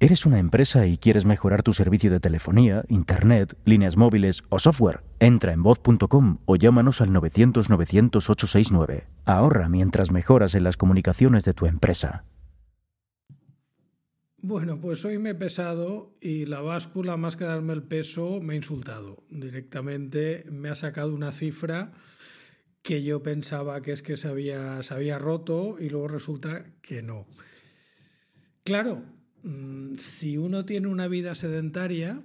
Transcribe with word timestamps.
¿Eres 0.00 0.26
una 0.26 0.38
empresa 0.38 0.86
y 0.86 0.96
quieres 0.96 1.24
mejorar 1.24 1.64
tu 1.64 1.72
servicio 1.72 2.08
de 2.08 2.20
telefonía, 2.20 2.84
internet, 2.88 3.58
líneas 3.64 3.96
móviles 3.96 4.44
o 4.48 4.60
software? 4.60 5.02
Entra 5.18 5.52
en 5.52 5.64
voz.com 5.64 6.38
o 6.44 6.54
llámanos 6.54 7.00
al 7.00 7.10
900-900-869. 7.10 9.08
Ahorra 9.24 9.68
mientras 9.68 10.12
mejoras 10.12 10.54
en 10.54 10.62
las 10.62 10.76
comunicaciones 10.76 11.42
de 11.42 11.52
tu 11.52 11.66
empresa. 11.66 12.24
Bueno, 14.36 14.80
pues 14.80 15.04
hoy 15.04 15.18
me 15.18 15.30
he 15.30 15.34
pesado 15.34 16.14
y 16.20 16.46
la 16.46 16.60
báscula, 16.60 17.16
más 17.16 17.36
que 17.36 17.42
darme 17.42 17.72
el 17.72 17.82
peso, 17.82 18.38
me 18.40 18.52
ha 18.52 18.56
insultado. 18.56 19.24
Directamente 19.30 20.44
me 20.48 20.68
ha 20.68 20.76
sacado 20.76 21.12
una 21.12 21.32
cifra 21.32 21.90
que 22.82 23.02
yo 23.02 23.24
pensaba 23.24 23.82
que 23.82 23.90
es 23.90 24.02
que 24.02 24.16
se 24.16 24.28
había, 24.28 24.80
se 24.84 24.94
había 24.94 25.18
roto 25.18 25.74
y 25.80 25.88
luego 25.88 26.06
resulta 26.06 26.66
que 26.82 27.02
no. 27.02 27.26
Claro, 28.62 29.02
si 29.98 30.36
uno 30.36 30.64
tiene 30.64 30.88
una 30.88 31.08
vida 31.08 31.34
sedentaria, 31.34 32.22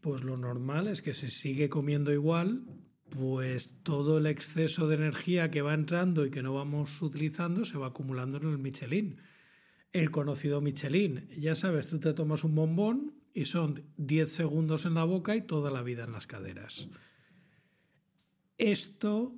pues 0.00 0.22
lo 0.22 0.36
normal 0.36 0.88
es 0.88 1.02
que 1.02 1.14
se 1.14 1.30
sigue 1.30 1.68
comiendo 1.68 2.12
igual, 2.12 2.62
pues 3.10 3.76
todo 3.82 4.18
el 4.18 4.26
exceso 4.26 4.88
de 4.88 4.96
energía 4.96 5.50
que 5.50 5.62
va 5.62 5.74
entrando 5.74 6.24
y 6.24 6.30
que 6.30 6.42
no 6.42 6.54
vamos 6.54 7.00
utilizando 7.02 7.64
se 7.64 7.78
va 7.78 7.88
acumulando 7.88 8.38
en 8.38 8.48
el 8.48 8.58
Michelin 8.58 9.18
el 9.92 10.10
conocido 10.10 10.60
Michelin. 10.60 11.28
Ya 11.38 11.54
sabes, 11.54 11.88
tú 11.88 11.98
te 11.98 12.14
tomas 12.14 12.44
un 12.44 12.54
bombón 12.54 13.14
y 13.34 13.44
son 13.44 13.84
10 13.96 14.30
segundos 14.30 14.84
en 14.86 14.94
la 14.94 15.04
boca 15.04 15.36
y 15.36 15.42
toda 15.42 15.70
la 15.70 15.82
vida 15.82 16.04
en 16.04 16.12
las 16.12 16.26
caderas. 16.26 16.88
Esto 18.58 19.34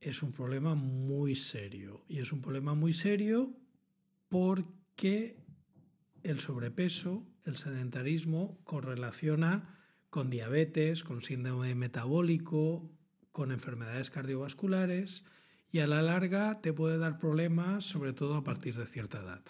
es 0.00 0.22
un 0.22 0.32
problema 0.32 0.74
muy 0.74 1.34
serio. 1.34 2.04
Y 2.08 2.18
es 2.18 2.32
un 2.32 2.40
problema 2.40 2.74
muy 2.74 2.92
serio 2.92 3.54
porque 4.28 5.36
el 6.24 6.40
sobrepeso, 6.40 7.26
el 7.44 7.56
sedentarismo, 7.56 8.58
correlaciona 8.64 9.78
con 10.10 10.30
diabetes, 10.30 11.04
con 11.04 11.22
síndrome 11.22 11.74
metabólico, 11.74 12.90
con 13.32 13.50
enfermedades 13.50 14.10
cardiovasculares 14.10 15.24
y 15.70 15.78
a 15.78 15.86
la 15.86 16.02
larga 16.02 16.60
te 16.60 16.72
puede 16.72 16.98
dar 16.98 17.18
problemas, 17.18 17.84
sobre 17.84 18.12
todo 18.12 18.34
a 18.34 18.44
partir 18.44 18.76
de 18.76 18.86
cierta 18.86 19.20
edad. 19.20 19.42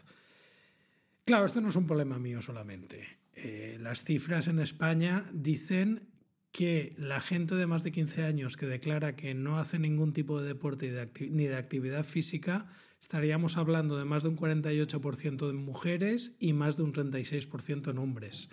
Claro, 1.25 1.47
esto 1.47 1.61
no 1.61 1.69
es 1.69 1.77
un 1.77 1.87
problema 1.87 2.19
mío 2.19 2.41
solamente. 2.41 3.07
Eh, 3.35 3.77
las 3.81 4.05
cifras 4.05 4.47
en 4.47 4.61
España 4.61 5.29
dicen 5.33 6.09
que 6.53 6.95
la 6.99 7.21
gente 7.21 7.55
de 7.57 7.67
más 7.67 7.83
de 7.83 7.93
15 7.93 8.25
años 8.25 8.57
que 8.57 8.67
declara 8.67 9.17
que 9.17 9.35
no 9.35 9.59
hace 9.59 9.79
ningún 9.79 10.13
tipo 10.13 10.41
de 10.41 10.49
deporte 10.49 11.11
ni 11.31 11.47
de 11.47 11.57
actividad 11.57 12.05
física, 12.05 12.69
estaríamos 13.03 13.57
hablando 13.57 13.99
de 13.99 14.05
más 14.05 14.23
de 14.23 14.31
un 14.31 14.37
48% 14.37 15.47
de 15.49 15.53
mujeres 15.53 16.37
y 16.39 16.53
más 16.53 16.77
de 16.77 16.85
un 16.85 16.95
36% 16.95 17.91
en 17.91 17.99
hombres. 17.99 18.49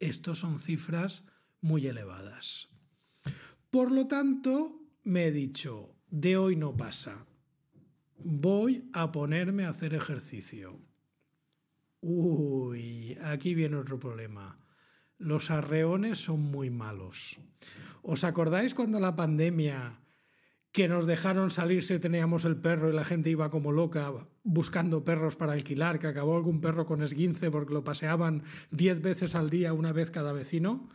Estos 0.00 0.40
son 0.40 0.58
cifras 0.58 1.24
muy 1.60 1.86
elevadas. 1.86 2.70
Por 3.70 3.92
lo 3.92 4.08
tanto, 4.08 4.80
me 5.04 5.26
he 5.26 5.30
dicho, 5.30 5.94
de 6.10 6.36
hoy 6.36 6.56
no 6.56 6.76
pasa. 6.76 7.26
Voy 8.18 8.88
a 8.92 9.12
ponerme 9.12 9.64
a 9.64 9.68
hacer 9.68 9.94
ejercicio. 9.94 10.80
Uy, 12.00 13.16
aquí 13.22 13.54
viene 13.54 13.76
otro 13.76 14.00
problema. 14.00 14.58
Los 15.18 15.50
arreones 15.50 16.18
son 16.18 16.40
muy 16.40 16.70
malos. 16.70 17.38
¿Os 18.02 18.24
acordáis 18.24 18.74
cuando 18.74 18.98
la 18.98 19.14
pandemia 19.14 20.00
que 20.72 20.88
nos 20.88 21.06
dejaron 21.06 21.50
salir 21.50 21.84
si 21.84 21.98
teníamos 21.98 22.46
el 22.46 22.56
perro 22.56 22.90
y 22.90 22.94
la 22.94 23.04
gente 23.04 23.28
iba 23.28 23.50
como 23.50 23.72
loca 23.72 24.10
buscando 24.42 25.04
perros 25.04 25.36
para 25.36 25.52
alquilar, 25.52 25.98
que 25.98 26.06
acabó 26.06 26.34
algún 26.34 26.62
perro 26.62 26.86
con 26.86 27.02
esguince 27.02 27.50
porque 27.50 27.74
lo 27.74 27.84
paseaban 27.84 28.42
diez 28.70 29.02
veces 29.02 29.34
al 29.34 29.50
día, 29.50 29.74
una 29.74 29.92
vez 29.92 30.10
cada 30.10 30.32
vecino? 30.32 30.88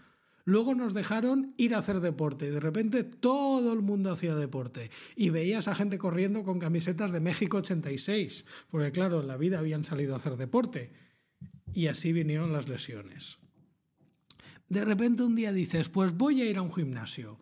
Luego 0.46 0.74
nos 0.74 0.94
dejaron 0.94 1.54
ir 1.58 1.76
a 1.76 1.80
hacer 1.80 2.00
deporte 2.00 2.48
y 2.48 2.50
de 2.50 2.60
repente 2.60 3.04
todo 3.04 3.74
el 3.74 3.82
mundo 3.82 4.12
hacía 4.12 4.34
deporte 4.34 4.90
y 5.16 5.30
veías 5.30 5.68
a 5.68 5.76
gente 5.76 5.98
corriendo 5.98 6.44
con 6.44 6.58
camisetas 6.58 7.12
de 7.12 7.20
México 7.20 7.58
86, 7.58 8.46
porque 8.72 8.92
claro, 8.92 9.20
en 9.20 9.28
la 9.28 9.38
vida 9.38 9.60
habían 9.60 9.84
salido 9.84 10.14
a 10.14 10.18
hacer 10.18 10.38
deporte 10.38 10.94
y 11.74 11.88
así 11.88 12.14
vinieron 12.14 12.54
las 12.54 12.68
lesiones. 12.68 13.40
De 14.70 14.84
repente 14.84 15.24
un 15.24 15.36
día 15.36 15.52
dices, 15.54 15.90
pues 15.90 16.18
voy 16.18 16.42
a 16.42 16.50
ir 16.50 16.58
a 16.58 16.62
un 16.62 16.74
gimnasio. 16.74 17.42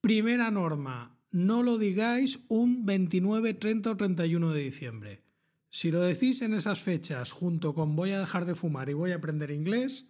Primera 0.00 0.50
norma, 0.50 1.15
no 1.36 1.62
lo 1.62 1.76
digáis 1.76 2.40
un 2.48 2.86
29, 2.86 3.52
30 3.52 3.90
o 3.90 3.96
31 3.98 4.52
de 4.52 4.62
diciembre. 4.62 5.22
Si 5.68 5.90
lo 5.90 6.00
decís 6.00 6.40
en 6.40 6.54
esas 6.54 6.80
fechas, 6.80 7.30
junto 7.30 7.74
con 7.74 7.94
voy 7.94 8.12
a 8.12 8.20
dejar 8.20 8.46
de 8.46 8.54
fumar 8.54 8.88
y 8.88 8.94
voy 8.94 9.12
a 9.12 9.16
aprender 9.16 9.50
inglés, 9.50 10.08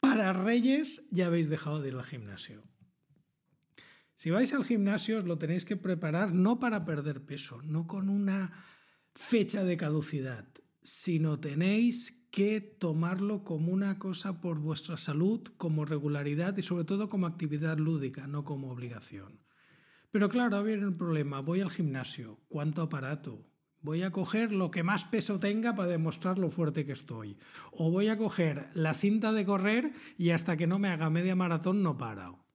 para 0.00 0.32
Reyes 0.32 1.06
ya 1.12 1.26
habéis 1.26 1.48
dejado 1.48 1.80
de 1.80 1.90
ir 1.90 1.94
al 1.94 2.02
gimnasio. 2.02 2.64
Si 4.16 4.30
vais 4.30 4.52
al 4.52 4.64
gimnasio 4.64 5.18
os 5.18 5.26
lo 5.26 5.38
tenéis 5.38 5.64
que 5.64 5.76
preparar 5.76 6.32
no 6.32 6.58
para 6.58 6.84
perder 6.84 7.24
peso, 7.24 7.62
no 7.62 7.86
con 7.86 8.08
una 8.08 8.50
fecha 9.14 9.62
de 9.62 9.76
caducidad, 9.76 10.48
sino 10.82 11.38
tenéis 11.38 12.26
que 12.32 12.60
tomarlo 12.60 13.44
como 13.44 13.70
una 13.70 14.00
cosa 14.00 14.40
por 14.40 14.58
vuestra 14.58 14.96
salud, 14.96 15.46
como 15.56 15.84
regularidad 15.84 16.56
y 16.56 16.62
sobre 16.62 16.82
todo 16.82 17.08
como 17.08 17.28
actividad 17.28 17.78
lúdica, 17.78 18.26
no 18.26 18.42
como 18.42 18.72
obligación. 18.72 19.45
Pero 20.16 20.30
claro, 20.30 20.64
viene 20.64 20.84
el 20.84 20.94
problema, 20.94 21.40
voy 21.40 21.60
al 21.60 21.70
gimnasio, 21.70 22.40
¿cuánto 22.48 22.80
aparato? 22.80 23.42
Voy 23.82 24.02
a 24.02 24.12
coger 24.12 24.50
lo 24.50 24.70
que 24.70 24.82
más 24.82 25.04
peso 25.04 25.38
tenga 25.38 25.74
para 25.74 25.90
demostrar 25.90 26.38
lo 26.38 26.48
fuerte 26.48 26.86
que 26.86 26.92
estoy. 26.92 27.36
O 27.70 27.90
voy 27.90 28.08
a 28.08 28.16
coger 28.16 28.70
la 28.72 28.94
cinta 28.94 29.34
de 29.34 29.44
correr 29.44 29.92
y 30.16 30.30
hasta 30.30 30.56
que 30.56 30.66
no 30.66 30.78
me 30.78 30.88
haga 30.88 31.10
media 31.10 31.36
maratón 31.36 31.82
no 31.82 31.98
paro. 31.98 32.46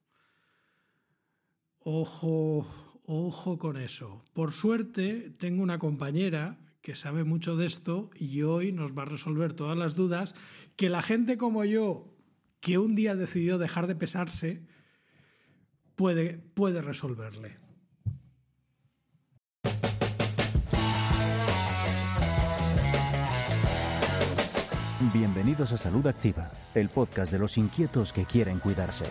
Ojo, 1.78 2.66
ojo 3.06 3.58
con 3.60 3.76
eso. 3.76 4.24
Por 4.32 4.50
suerte 4.50 5.30
tengo 5.30 5.62
una 5.62 5.78
compañera 5.78 6.58
que 6.80 6.96
sabe 6.96 7.22
mucho 7.22 7.54
de 7.54 7.66
esto 7.66 8.10
y 8.18 8.42
hoy 8.42 8.72
nos 8.72 8.98
va 8.98 9.02
a 9.02 9.04
resolver 9.04 9.52
todas 9.52 9.78
las 9.78 9.94
dudas 9.94 10.34
que 10.74 10.90
la 10.90 11.00
gente 11.00 11.36
como 11.36 11.64
yo, 11.64 12.12
que 12.58 12.78
un 12.78 12.96
día 12.96 13.14
decidió 13.14 13.56
dejar 13.56 13.86
de 13.86 13.94
pesarse, 13.94 14.66
puede, 15.96 16.38
puede 16.54 16.82
resolverle. 16.82 17.58
Bienvenidos 25.12 25.72
a 25.72 25.76
Salud 25.76 26.06
Activa, 26.06 26.52
el 26.74 26.88
podcast 26.88 27.32
de 27.32 27.38
los 27.38 27.58
inquietos 27.58 28.12
que 28.12 28.24
quieren 28.24 28.60
cuidarse. 28.60 29.04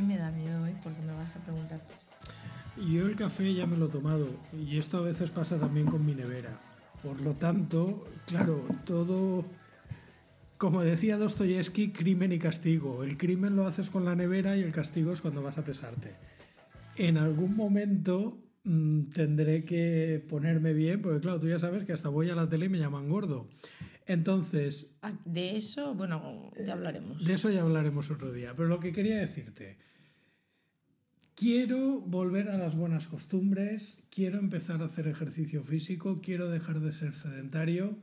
Me 0.00 0.16
da 0.16 0.30
miedo 0.30 0.62
hoy 0.62 0.74
porque 0.82 1.02
me 1.02 1.12
vas 1.12 1.34
a 1.34 1.40
preguntar. 1.40 1.80
Yo 2.76 3.06
el 3.06 3.16
café 3.16 3.52
ya 3.52 3.66
me 3.66 3.76
lo 3.76 3.86
he 3.86 3.88
tomado 3.88 4.28
y 4.52 4.78
esto 4.78 4.98
a 4.98 5.00
veces 5.00 5.30
pasa 5.30 5.58
también 5.58 5.86
con 5.86 6.06
mi 6.06 6.14
nevera. 6.14 6.60
Por 7.02 7.20
lo 7.20 7.34
tanto, 7.34 8.06
claro, 8.26 8.62
todo, 8.84 9.44
como 10.58 10.82
decía 10.82 11.18
Dostoyevsky, 11.18 11.90
crimen 11.90 12.32
y 12.32 12.38
castigo. 12.38 13.02
El 13.02 13.16
crimen 13.18 13.56
lo 13.56 13.66
haces 13.66 13.90
con 13.90 14.04
la 14.04 14.14
nevera 14.14 14.56
y 14.56 14.62
el 14.62 14.72
castigo 14.72 15.12
es 15.12 15.20
cuando 15.20 15.42
vas 15.42 15.58
a 15.58 15.64
pesarte. 15.64 16.14
En 16.96 17.18
algún 17.18 17.56
momento 17.56 18.38
mm, 18.64 19.04
tendré 19.06 19.64
que 19.64 20.24
ponerme 20.28 20.72
bien, 20.72 21.02
porque 21.02 21.20
claro, 21.20 21.40
tú 21.40 21.48
ya 21.48 21.58
sabes 21.58 21.84
que 21.84 21.92
hasta 21.92 22.10
voy 22.10 22.30
a 22.30 22.34
la 22.36 22.48
tele 22.48 22.66
y 22.66 22.68
me 22.68 22.78
llaman 22.78 23.08
gordo. 23.08 23.48
Entonces... 24.10 24.96
Ah, 25.02 25.12
de 25.24 25.56
eso, 25.56 25.94
bueno, 25.94 26.50
ya 26.64 26.72
hablaremos. 26.72 27.24
De 27.24 27.34
eso 27.34 27.50
ya 27.50 27.62
hablaremos 27.62 28.10
otro 28.10 28.32
día. 28.32 28.54
Pero 28.56 28.68
lo 28.68 28.80
que 28.80 28.92
quería 28.92 29.18
decirte 29.18 29.78
quiero 31.40 32.02
volver 32.02 32.50
a 32.50 32.58
las 32.58 32.76
buenas 32.76 33.08
costumbres, 33.08 34.02
quiero 34.10 34.38
empezar 34.38 34.82
a 34.82 34.86
hacer 34.86 35.08
ejercicio 35.08 35.64
físico, 35.64 36.20
quiero 36.22 36.50
dejar 36.50 36.80
de 36.80 36.92
ser 36.92 37.14
sedentario. 37.14 37.96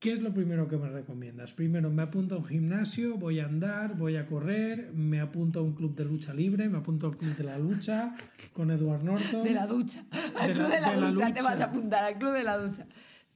¿Qué 0.00 0.14
es 0.14 0.20
lo 0.20 0.34
primero 0.34 0.66
que 0.66 0.76
me 0.76 0.88
recomiendas? 0.88 1.52
Primero, 1.52 1.90
me 1.90 2.02
apunto 2.02 2.34
a 2.34 2.38
un 2.38 2.46
gimnasio, 2.46 3.18
voy 3.18 3.38
a 3.38 3.44
andar, 3.44 3.96
voy 3.96 4.16
a 4.16 4.26
correr, 4.26 4.92
me 4.94 5.20
apunto 5.20 5.60
a 5.60 5.62
un 5.62 5.74
club 5.74 5.94
de 5.94 6.06
lucha 6.06 6.34
libre, 6.34 6.68
me 6.68 6.78
apunto 6.78 7.06
al 7.06 7.16
club 7.16 7.36
de 7.36 7.44
la 7.44 7.56
lucha 7.56 8.16
con 8.52 8.72
Edward 8.72 9.04
Norton. 9.04 9.44
De 9.44 9.52
la 9.52 9.66
ducha. 9.68 10.02
Al 10.40 10.52
club 10.52 10.68
de, 10.68 10.80
la, 10.80 10.96
ducha, 10.96 11.32
te 11.32 11.42
vas 11.42 11.60
a 11.60 11.66
apuntar 11.66 12.02
al 12.02 12.18
club 12.18 12.32
de 12.32 12.42
la 12.42 12.58
ducha. 12.58 12.86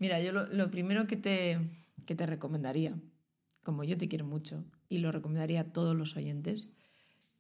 Mira, 0.05 0.21
yo 0.21 0.33
lo, 0.33 0.47
lo 0.49 0.71
primero 0.71 1.07
que 1.07 1.17
te, 1.17 1.59
que 2.05 2.15
te 2.15 2.27
recomendaría, 2.27 2.95
como 3.63 3.85
yo 3.85 3.97
te 3.97 4.07
quiero 4.07 4.27
mucho 4.27 4.63
y 4.91 4.99
lo 4.99 5.11
recomendaría 5.13 5.63
a 5.63 5.73
todos 5.73 5.97
los 5.97 6.15
oyentes, 6.15 6.73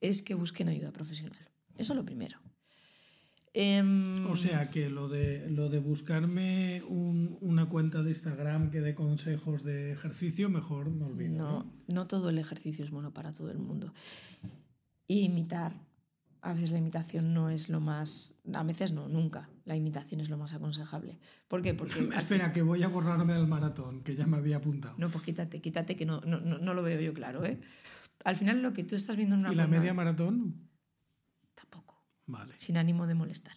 es 0.00 0.22
que 0.22 0.32
busquen 0.34 0.70
ayuda 0.70 0.90
profesional. 0.90 1.46
Eso 1.76 1.92
es 1.92 1.96
lo 1.98 2.06
primero. 2.06 2.38
Em, 3.52 4.26
O 4.30 4.34
sea 4.34 4.70
que 4.70 4.88
lo 4.88 5.08
de, 5.10 5.50
lo 5.50 5.68
de 5.68 5.78
buscarme 5.78 6.82
un- 6.88 7.36
una 7.42 7.68
cuenta 7.68 8.02
de 8.02 8.10
Instagram 8.10 8.70
que 8.70 8.80
dé 8.80 8.94
consejos 8.94 9.62
de 9.62 9.92
ejercicio, 9.92 10.48
mejor 10.48 10.90
me 10.90 11.04
olvido. 11.04 11.34
no, 11.36 11.50
¿no? 11.58 11.72
no 11.86 12.06
todo 12.06 12.30
el 12.30 12.38
ejercicio 12.38 12.82
es 12.82 12.90
bueno 12.90 13.12
para 13.12 13.30
todo 13.32 13.50
el 13.50 13.58
mundo. 13.58 13.92
Y 15.06 15.20
imitar. 15.24 15.74
A 16.44 16.52
veces 16.52 16.72
la 16.72 16.78
imitación 16.78 17.32
no 17.32 17.48
es 17.48 17.70
lo 17.70 17.80
más. 17.80 18.34
A 18.52 18.62
veces 18.64 18.92
no, 18.92 19.08
nunca. 19.08 19.48
La 19.64 19.76
imitación 19.76 20.20
es 20.20 20.28
lo 20.28 20.36
más 20.36 20.52
aconsejable. 20.52 21.18
¿Por 21.48 21.62
qué? 21.62 21.72
Porque. 21.72 22.06
Espera, 22.16 22.52
que 22.52 22.60
voy 22.60 22.82
a 22.82 22.88
borrarme 22.88 23.32
del 23.32 23.46
maratón, 23.46 24.02
que 24.02 24.14
ya 24.14 24.26
me 24.26 24.36
había 24.36 24.58
apuntado. 24.58 24.94
No, 24.98 25.08
pues 25.08 25.24
quítate, 25.24 25.62
quítate, 25.62 25.96
que 25.96 26.04
no, 26.04 26.20
no, 26.20 26.40
no, 26.40 26.58
no 26.58 26.74
lo 26.74 26.82
veo 26.82 27.00
yo 27.00 27.14
claro, 27.14 27.46
¿eh? 27.46 27.58
Al 28.24 28.36
final 28.36 28.60
lo 28.60 28.74
que 28.74 28.84
tú 28.84 28.94
estás 28.94 29.16
viendo 29.16 29.36
en 29.36 29.40
una 29.40 29.52
¿Y 29.52 29.54
la 29.54 29.66
media 29.66 29.94
maratón? 29.94 30.68
Tampoco, 31.54 32.04
Vale. 32.26 32.52
sin 32.58 32.76
ánimo 32.76 33.06
de 33.06 33.14
molestar. 33.14 33.56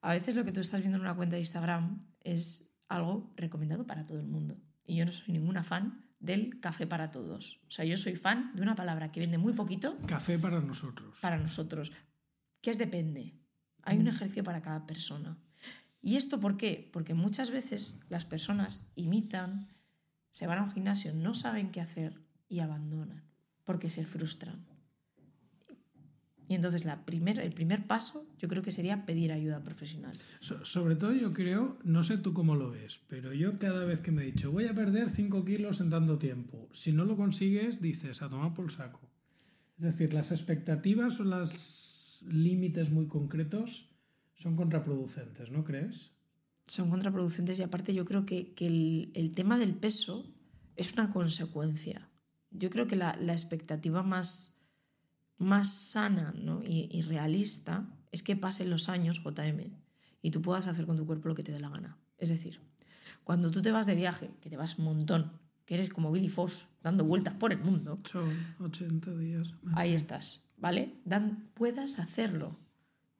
A 0.00 0.14
veces 0.14 0.34
lo 0.34 0.46
que 0.46 0.52
tú 0.52 0.60
estás 0.60 0.80
viendo 0.80 0.96
en 0.96 1.02
una 1.02 1.14
cuenta 1.14 1.36
de 1.36 1.40
Instagram 1.40 2.00
es 2.22 2.72
algo 2.88 3.34
recomendado 3.36 3.86
para 3.86 4.06
todo 4.06 4.18
el 4.18 4.28
mundo. 4.28 4.56
Y 4.86 4.96
yo 4.96 5.04
no 5.04 5.12
soy 5.12 5.34
ninguna 5.34 5.62
fan 5.62 6.07
del 6.20 6.60
café 6.60 6.86
para 6.86 7.10
todos. 7.10 7.60
O 7.68 7.70
sea, 7.70 7.84
yo 7.84 7.96
soy 7.96 8.16
fan 8.16 8.52
de 8.54 8.62
una 8.62 8.74
palabra 8.74 9.12
que 9.12 9.20
vende 9.20 9.38
muy 9.38 9.52
poquito 9.52 9.96
Café 10.06 10.38
para 10.38 10.60
nosotros. 10.60 11.20
para 11.20 11.38
nosotros, 11.38 11.92
que 12.60 12.70
es 12.70 12.78
depende. 12.78 13.34
Hay 13.82 13.98
un 13.98 14.08
ejercicio 14.08 14.44
para 14.44 14.60
cada 14.60 14.86
persona. 14.86 15.38
¿Y 16.00 16.16
esto 16.16 16.40
por 16.40 16.56
qué? 16.56 16.90
Porque 16.92 17.14
muchas 17.14 17.50
veces 17.50 18.00
las 18.08 18.24
personas 18.24 18.92
imitan, 18.94 19.68
se 20.30 20.46
van 20.46 20.58
a 20.58 20.62
un 20.62 20.72
gimnasio, 20.72 21.14
no 21.14 21.34
saben 21.34 21.70
qué 21.70 21.80
hacer 21.80 22.20
y 22.48 22.60
abandonan, 22.60 23.24
porque 23.64 23.88
se 23.88 24.04
frustran. 24.04 24.66
Y 26.48 26.54
entonces 26.54 26.84
la 26.84 27.04
primer, 27.04 27.38
el 27.40 27.52
primer 27.52 27.86
paso 27.86 28.26
yo 28.38 28.48
creo 28.48 28.62
que 28.62 28.70
sería 28.70 29.04
pedir 29.04 29.32
ayuda 29.32 29.62
profesional. 29.62 30.12
So- 30.40 30.64
sobre 30.64 30.96
todo 30.96 31.12
yo 31.12 31.32
creo, 31.32 31.78
no 31.84 32.02
sé 32.02 32.16
tú 32.18 32.32
cómo 32.32 32.54
lo 32.56 32.70
ves, 32.70 33.00
pero 33.08 33.32
yo 33.34 33.54
cada 33.56 33.84
vez 33.84 34.00
que 34.00 34.10
me 34.10 34.22
he 34.22 34.26
dicho 34.32 34.50
voy 34.50 34.66
a 34.66 34.74
perder 34.74 35.10
5 35.10 35.44
kilos 35.44 35.80
en 35.80 35.90
tanto 35.90 36.18
tiempo, 36.18 36.68
si 36.72 36.92
no 36.92 37.04
lo 37.04 37.16
consigues 37.16 37.80
dices 37.82 38.22
a 38.22 38.28
tomar 38.28 38.54
por 38.54 38.70
saco. 38.72 39.00
Es 39.76 39.84
decir, 39.84 40.14
las 40.14 40.32
expectativas 40.32 41.20
o 41.20 41.24
los 41.24 42.24
límites 42.26 42.90
muy 42.90 43.06
concretos 43.06 43.90
son 44.34 44.56
contraproducentes, 44.56 45.50
¿no 45.50 45.64
crees? 45.64 46.12
son 46.66 46.90
contraproducentes 46.90 47.58
y 47.58 47.62
aparte 47.62 47.94
yo 47.94 48.04
creo 48.04 48.26
que, 48.26 48.52
que 48.52 48.66
el, 48.66 49.10
el 49.14 49.32
tema 49.32 49.58
del 49.58 49.74
peso 49.74 50.26
es 50.76 50.92
una 50.92 51.08
consecuencia. 51.10 52.10
Yo 52.50 52.68
creo 52.68 52.86
que 52.86 52.94
la, 52.94 53.16
la 53.20 53.32
expectativa 53.32 54.02
más, 54.02 54.57
más 55.38 55.72
sana 55.72 56.34
¿no? 56.36 56.62
y, 56.62 56.88
y 56.92 57.02
realista 57.02 57.88
es 58.12 58.22
que 58.22 58.36
pasen 58.36 58.70
los 58.70 58.88
años, 58.88 59.22
JM, 59.22 59.70
y 60.22 60.30
tú 60.30 60.42
puedas 60.42 60.66
hacer 60.66 60.86
con 60.86 60.96
tu 60.96 61.06
cuerpo 61.06 61.28
lo 61.28 61.34
que 61.34 61.42
te 61.42 61.52
dé 61.52 61.60
la 61.60 61.68
gana. 61.68 61.96
Es 62.18 62.28
decir, 62.28 62.60
cuando 63.24 63.50
tú 63.50 63.62
te 63.62 63.70
vas 63.70 63.86
de 63.86 63.94
viaje, 63.94 64.30
que 64.40 64.50
te 64.50 64.56
vas 64.56 64.78
un 64.78 64.86
montón, 64.86 65.32
que 65.64 65.74
eres 65.74 65.90
como 65.90 66.10
Billy 66.10 66.28
Foss 66.28 66.66
dando 66.82 67.04
vueltas 67.04 67.34
por 67.34 67.52
el 67.52 67.58
mundo, 67.58 67.96
Son 68.04 68.30
80 68.58 69.16
días. 69.16 69.48
ahí 69.74 69.92
estás, 69.92 70.42
¿vale? 70.56 70.94
Dan, 71.04 71.50
puedas 71.54 71.98
hacerlo. 71.98 72.56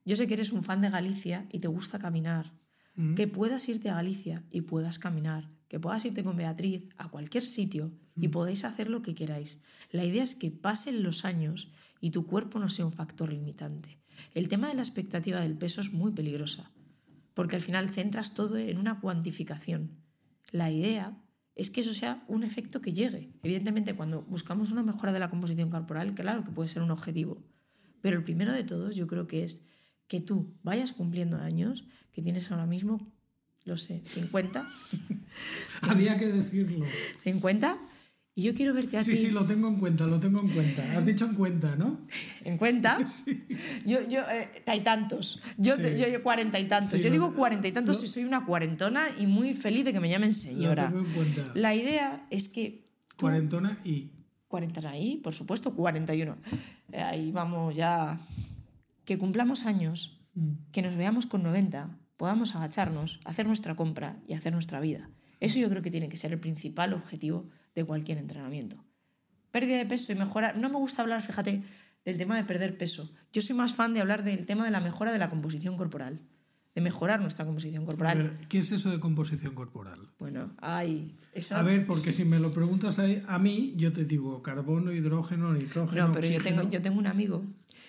Yo 0.03 0.15
sé 0.15 0.27
que 0.27 0.33
eres 0.33 0.51
un 0.51 0.63
fan 0.63 0.81
de 0.81 0.89
Galicia 0.89 1.45
y 1.51 1.59
te 1.59 1.67
gusta 1.67 1.99
caminar. 1.99 2.51
Mm. 2.95 3.13
Que 3.13 3.27
puedas 3.27 3.69
irte 3.69 3.89
a 3.89 3.95
Galicia 3.95 4.43
y 4.49 4.61
puedas 4.61 4.97
caminar. 4.97 5.51
Que 5.67 5.79
puedas 5.79 6.03
irte 6.05 6.23
con 6.23 6.35
Beatriz 6.35 6.89
a 6.97 7.09
cualquier 7.09 7.43
sitio 7.43 7.91
y 8.15 8.29
podáis 8.29 8.65
hacer 8.65 8.89
lo 8.89 9.03
que 9.03 9.13
queráis. 9.13 9.61
La 9.91 10.03
idea 10.03 10.23
es 10.23 10.33
que 10.33 10.49
pasen 10.49 11.03
los 11.03 11.25
años 11.25 11.71
y 11.99 12.11
tu 12.11 12.25
cuerpo 12.25 12.59
no 12.59 12.69
sea 12.69 12.85
un 12.85 12.93
factor 12.93 13.31
limitante. 13.31 13.99
El 14.33 14.47
tema 14.47 14.67
de 14.67 14.75
la 14.75 14.81
expectativa 14.81 15.39
del 15.41 15.57
peso 15.57 15.81
es 15.81 15.91
muy 15.93 16.11
peligrosa, 16.11 16.71
porque 17.33 17.55
al 17.55 17.61
final 17.61 17.89
centras 17.89 18.33
todo 18.33 18.57
en 18.57 18.77
una 18.77 18.99
cuantificación. 18.99 19.91
La 20.51 20.71
idea 20.71 21.17
es 21.55 21.69
que 21.69 21.81
eso 21.81 21.93
sea 21.93 22.23
un 22.27 22.43
efecto 22.43 22.81
que 22.81 22.93
llegue. 22.93 23.31
Evidentemente, 23.43 23.93
cuando 23.93 24.21
buscamos 24.23 24.71
una 24.71 24.83
mejora 24.83 25.11
de 25.11 25.19
la 25.19 25.29
composición 25.29 25.69
corporal, 25.69 26.13
claro 26.15 26.43
que 26.43 26.51
puede 26.51 26.69
ser 26.69 26.81
un 26.81 26.91
objetivo. 26.91 27.43
Pero 28.01 28.17
el 28.17 28.23
primero 28.23 28.53
de 28.53 28.63
todos 28.63 28.95
yo 28.95 29.07
creo 29.07 29.27
que 29.27 29.43
es 29.43 29.65
que 30.07 30.21
tú 30.21 30.53
vayas 30.63 30.93
cumpliendo 30.93 31.37
años, 31.37 31.85
que 32.11 32.21
tienes 32.21 32.49
ahora 32.49 32.65
mismo, 32.65 33.11
lo 33.65 33.77
sé, 33.77 34.01
50, 34.05 34.67
Había 35.81 36.17
que 36.17 36.27
decirlo. 36.27 36.85
50, 37.23 37.77
y 38.39 38.43
yo 38.43 38.53
quiero 38.53 38.73
verte 38.73 38.97
a 38.97 39.03
Sí, 39.03 39.11
ti 39.11 39.17
sí, 39.17 39.29
lo 39.31 39.45
tengo 39.45 39.67
en 39.67 39.75
cuenta, 39.75 40.07
lo 40.07 40.19
tengo 40.19 40.39
en 40.39 40.49
cuenta. 40.49 40.97
Has 40.97 41.05
dicho 41.05 41.25
en 41.25 41.35
cuenta, 41.35 41.75
¿no? 41.75 41.99
en 42.45 42.57
cuenta. 42.57 42.99
Yo, 43.85 44.07
yo, 44.07 44.21
eh, 44.31 44.63
hay 44.65 44.81
tantos. 44.81 45.41
Yo, 45.57 45.75
Sí. 45.75 45.81
yo, 45.97 46.07
yo 46.07 46.23
cuarenta 46.23 46.59
y 46.59 46.67
tantos. 46.67 46.91
Sí, 46.91 46.99
yo 47.01 47.09
digo 47.11 47.33
cuarenta 47.33 47.67
y 47.67 47.71
tantos 47.71 48.01
y 48.03 48.07
soy 48.07 48.23
una 48.23 48.45
cuarentona 48.45 49.07
y 49.19 49.25
muy 49.27 49.53
feliz 49.53 49.83
de 49.85 49.93
que 49.93 49.99
me 49.99 50.09
llamen 50.09 50.33
señora. 50.33 50.83
Lo 50.89 50.89
tengo 51.03 51.05
en 51.07 51.13
cuenta. 51.13 51.51
La 51.55 51.75
idea 51.75 52.25
es 52.29 52.47
que 52.49 52.85
tú, 53.17 53.25
Cuarentona 53.25 53.79
y... 53.83 54.11
40 54.47 54.89
ahí, 54.89 55.17
por 55.17 55.33
supuesto, 55.33 55.75
41. 55.75 56.37
Eh, 56.91 57.01
Ahí 57.01 57.31
vamos 57.31 57.75
ya. 57.75 58.17
Que 59.05 59.17
cumplamos 59.17 59.65
años, 59.65 60.15
Mm. 60.35 60.51
que 60.71 60.81
nos 60.83 60.95
veamos 60.95 61.25
con 61.25 61.41
90, 61.43 61.89
podamos 62.15 62.55
agacharnos, 62.55 63.19
hacer 63.25 63.47
nuestra 63.47 63.75
compra 63.75 64.17
y 64.27 64.33
hacer 64.33 64.53
nuestra 64.53 64.79
vida. 64.79 65.09
Eso 65.39 65.57
yo 65.59 65.69
creo 65.69 65.81
que 65.81 65.89
tiene 65.91 66.07
que 66.09 66.17
ser 66.17 66.31
el 66.33 66.39
principal 66.39 66.93
objetivo 66.93 67.47
de 67.75 67.85
cualquier 67.85 68.17
entrenamiento. 68.17 68.83
Pérdida 69.51 69.77
de 69.77 69.85
peso 69.85 70.11
y 70.11 70.15
mejora. 70.15 70.53
No 70.53 70.69
me 70.69 70.77
gusta 70.77 71.01
hablar, 71.01 71.21
fíjate, 71.21 71.63
del 72.05 72.17
tema 72.17 72.35
de 72.37 72.43
perder 72.43 72.77
peso. 72.77 73.11
Yo 73.33 73.41
soy 73.41 73.55
más 73.55 73.73
fan 73.73 73.93
de 73.93 74.01
hablar 74.01 74.23
del 74.23 74.45
tema 74.45 74.65
de 74.65 74.71
la 74.71 74.79
mejora 74.79 75.11
de 75.11 75.17
la 75.19 75.29
composición 75.29 75.75
corporal, 75.77 76.19
de 76.75 76.81
mejorar 76.81 77.19
nuestra 77.19 77.45
composición 77.45 77.83
A 77.83 77.85
corporal. 77.87 78.17
ver, 78.23 78.47
¿qué 78.47 78.59
es 78.59 78.71
eso 78.71 78.91
de 78.91 78.99
composición 78.99 79.55
corporal? 79.55 79.99
Bueno, 80.19 80.53
ay, 80.59 81.15
eso. 81.33 81.55
A 81.55 81.63
ver, 81.63 81.85
porque 81.85 82.13
si 82.13 82.25
me 82.25 82.39
lo 82.39 82.51
preguntas 82.51 82.99
a, 82.99 83.05
a 83.27 83.39
mí, 83.39 83.73
yo 83.75 83.91
te 83.91 84.05
digo 84.05 84.41
carbono, 84.43 84.91
hidrógeno, 84.91 85.51
nitrógeno. 85.53 86.07
No, 86.07 86.13
pero 86.13 86.27
yo 86.27 86.41
tengo, 86.43 86.69
yo 86.69 86.81
tengo 86.81 86.99
un 86.99 87.07
amigo 87.07 87.43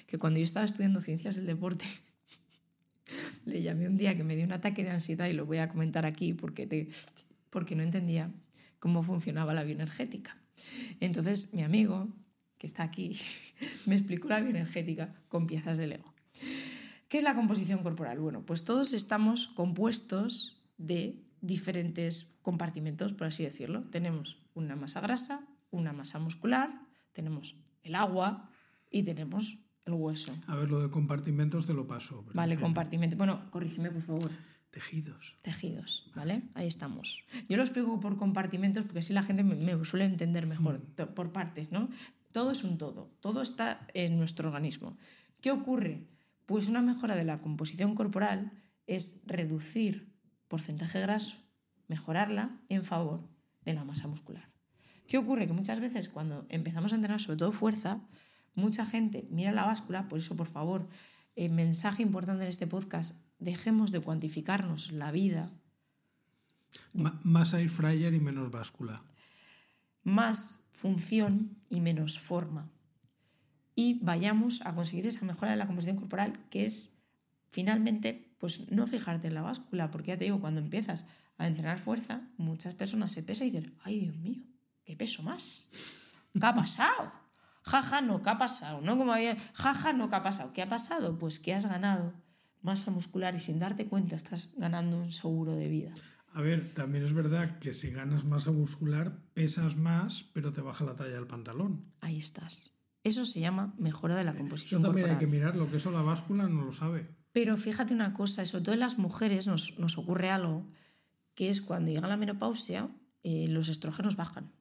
que 0.07 0.19
cuando 0.19 0.39
yo 0.39 0.45
estaba 0.45 0.65
estudiando 0.67 1.01
ciencias 1.01 1.37
del 1.37 1.47
deporte, 1.47 1.85
le 3.45 3.63
llamé 3.63 3.87
un 3.87 3.97
día 3.97 4.17
que 4.17 4.25
me 4.25 4.35
dio 4.37 4.45
un 4.45 4.53
ataque 4.53 4.83
de 4.83 4.91
ansiedad 4.91 5.27
y 5.27 5.33
lo 5.35 5.47
voy 5.47 5.59
a 5.59 5.69
comentar 5.69 6.05
aquí 6.07 6.33
porque, 6.33 6.67
te, 6.67 6.89
porque 7.51 7.77
no 7.77 7.83
entendía 7.83 8.31
cómo 8.81 9.05
funcionaba 9.05 9.55
la 9.55 9.63
bioenergética. 9.63 10.37
Entonces 10.99 11.55
mi 11.55 11.63
amigo, 11.63 12.09
que 12.59 12.67
está 12.67 12.83
aquí, 12.83 13.19
me 13.87 13.95
explicó 13.95 14.29
la 14.29 14.41
bioenergética 14.41 15.15
con 15.29 15.47
piezas 15.47 15.79
de 15.79 15.87
Lego. 15.87 16.13
¿Qué 17.09 17.19
es 17.19 17.25
la 17.25 17.35
composición 17.35 17.83
corporal? 17.83 18.19
Bueno, 18.19 18.45
pues 18.45 18.65
todos 18.65 18.93
estamos 18.93 19.49
compuestos 19.49 20.63
de 20.79 21.23
diferentes 21.41 22.39
compartimentos, 22.43 23.13
por 23.13 23.27
así 23.27 23.43
decirlo. 23.43 23.83
Tenemos 23.91 24.39
una 24.55 24.77
masa 24.77 25.01
grasa, 25.01 25.47
una 25.71 25.93
masa 25.93 26.19
muscular, 26.19 26.71
tenemos 27.13 27.57
el 27.83 27.95
agua 27.95 28.49
y 28.91 29.03
tenemos 29.03 29.59
el 29.87 29.95
hueso. 29.95 30.35
A 30.47 30.57
ver, 30.57 30.71
lo 30.71 30.81
de 30.81 30.91
compartimentos 30.91 31.67
te 31.67 31.75
lo 31.75 31.87
paso. 31.87 32.25
Vale, 32.35 32.57
compartimento. 32.57 33.17
Bueno, 33.17 33.51
corrígeme, 33.51 33.91
por 33.91 34.03
favor. 34.03 34.31
Tejidos. 34.71 35.37
Tejidos, 35.43 36.11
¿vale? 36.15 36.43
Ahí 36.55 36.69
estamos. 36.69 37.25
Yo 37.49 37.57
lo 37.57 37.63
explico 37.65 37.99
por 37.99 38.17
compartimentos 38.17 38.85
porque 38.85 39.01
así 39.01 39.13
la 39.13 39.23
gente 39.25 39.43
me, 39.43 39.57
me 39.57 39.85
suele 39.85 40.05
entender 40.05 40.47
mejor, 40.47 40.81
to- 40.95 41.13
por 41.15 41.33
partes, 41.33 41.73
¿no? 41.73 41.89
Todo 42.31 42.53
es 42.53 42.63
un 42.63 42.79
todo, 42.79 43.11
todo 43.21 43.43
está 43.43 43.87
en 43.95 44.17
nuestro 44.17 44.49
organismo. 44.49 44.97
¿Qué 45.41 45.51
ocurre? 45.51 46.07
Pues 46.47 46.69
una 46.69 46.83
mejora 46.83 47.17
de 47.17 47.25
la 47.25 47.41
composición 47.41 47.95
corporal 47.97 48.53
es 48.87 49.21
reducir 49.27 50.15
porcentaje 50.47 51.01
graso, 51.01 51.43
mejorarla 51.89 52.61
en 52.69 52.85
favor 52.85 53.29
de 53.65 53.75
la 53.75 53.85
masa 53.85 54.07
muscular. 54.07 54.51
¿Qué 55.09 55.19
ocurre? 55.19 55.49
Que 55.49 55.53
muchas 55.53 55.81
veces 55.81 56.09
cuando 56.09 56.47
empezamos 56.49 56.93
a 56.93 56.95
entrenar, 56.95 57.21
sobre 57.21 57.39
todo 57.39 57.51
fuerza, 57.51 58.01
mucha 58.55 58.87
gente 58.87 59.27
mira 59.31 59.51
la 59.51 59.65
báscula, 59.65 60.07
por 60.07 60.19
eso 60.21 60.37
por 60.37 60.47
favor, 60.47 60.89
eh, 61.35 61.49
mensaje 61.49 62.03
importante 62.03 62.45
en 62.45 62.49
este 62.49 62.69
podcast, 62.69 63.17
dejemos 63.41 63.91
de 63.91 64.01
cuantificarnos 64.01 64.93
la 64.93 65.11
vida 65.11 65.51
más 66.93 67.53
air 67.53 67.71
fryer 67.71 68.15
y 68.15 68.21
menos 68.21 68.51
báscula. 68.51 69.03
más 70.03 70.61
función 70.73 71.59
y 71.69 71.81
menos 71.81 72.19
forma. 72.19 72.71
Y 73.75 73.99
vayamos 74.03 74.63
a 74.65 74.75
conseguir 74.75 75.07
esa 75.07 75.25
mejora 75.25 75.51
de 75.51 75.57
la 75.57 75.67
composición 75.67 75.97
corporal, 75.97 76.39
que 76.49 76.65
es 76.65 76.97
finalmente, 77.51 78.35
pues 78.39 78.71
no 78.71 78.87
fijarte 78.87 79.29
en 79.29 79.35
la 79.35 79.43
báscula, 79.43 79.91
porque 79.91 80.09
ya 80.09 80.17
te 80.17 80.25
digo, 80.25 80.41
cuando 80.41 80.61
empiezas 80.61 81.05
a 81.37 81.47
entrenar 81.47 81.79
fuerza, 81.79 82.23
muchas 82.37 82.75
personas 82.75 83.13
se 83.13 83.23
pesan 83.23 83.49
y 83.49 83.51
dicen, 83.51 83.75
ay 83.83 84.01
Dios 84.01 84.17
mío, 84.17 84.43
¿qué 84.85 84.97
peso 84.97 85.23
más? 85.23 85.69
¿Qué 86.33 86.47
ha 86.47 86.55
pasado? 86.55 87.13
Jaja, 87.63 88.01
no, 88.01 88.23
¿qué 88.23 88.31
ha 88.31 88.39
pasado? 88.39 88.81
¿No? 88.81 88.97
Como 88.97 89.13
había, 89.13 89.37
jaja, 89.53 89.93
no, 89.93 90.09
¿qué 90.09 90.17
ha 90.17 90.23
pasado? 90.23 90.53
¿Qué 90.53 90.63
ha 90.63 90.69
pasado? 90.69 91.19
Pues 91.19 91.39
que 91.39 91.55
has 91.55 91.67
ganado 91.67 92.15
masa 92.63 92.91
muscular 92.91 93.35
y 93.35 93.41
sin 93.41 93.59
darte 93.59 93.87
cuenta 93.87 94.17
estás 94.17 94.55
ganando 94.57 94.99
un 94.99 95.11
seguro 95.11 95.55
de 95.55 95.69
vida. 95.69 95.95
A 96.33 96.43
ver, 96.43 96.73
también 96.75 97.05
es 97.05 97.13
verdad 97.13 97.59
que 97.59 97.75
si 97.75 97.91
ganas 97.91 98.25
masa 98.25 98.53
muscular, 98.53 99.19
pesas 99.35 99.77
más, 99.77 100.25
pero 100.33 100.53
te 100.53 100.61
baja 100.61 100.85
la 100.85 100.95
talla 100.95 101.15
del 101.15 101.27
pantalón. 101.27 101.93
Ahí 102.01 102.19
estás. 102.19 102.77
Eso 103.03 103.25
se 103.25 103.41
llama 103.41 103.75
mejora 103.79 104.15
de 104.15 104.25
la 104.25 104.31
Eso 104.31 104.39
composición 104.39 104.83
también 104.83 105.07
corporal. 105.07 105.19
hay 105.19 105.27
que 105.27 105.33
mirarlo, 105.33 105.71
que 105.71 105.79
eso 105.79 105.91
la 105.91 106.03
báscula 106.03 106.49
no 106.49 106.65
lo 106.65 106.73
sabe. 106.73 107.09
Pero 107.33 107.57
fíjate 107.57 107.95
una 107.95 108.13
cosa, 108.13 108.45
sobre 108.47 108.65
todo 108.65 108.75
en 108.75 108.81
las 108.81 108.99
mujeres 108.99 109.47
nos, 109.47 109.79
nos 109.79 109.99
ocurre 109.99 110.31
algo, 110.31 110.69
que 111.35 111.49
es 111.49 111.61
cuando 111.63 111.91
llega 111.91 112.07
la 112.09 112.17
menopausia, 112.17 112.91
eh, 113.23 113.47
los 113.49 113.69
estrógenos 113.69 114.17
bajan. 114.17 114.53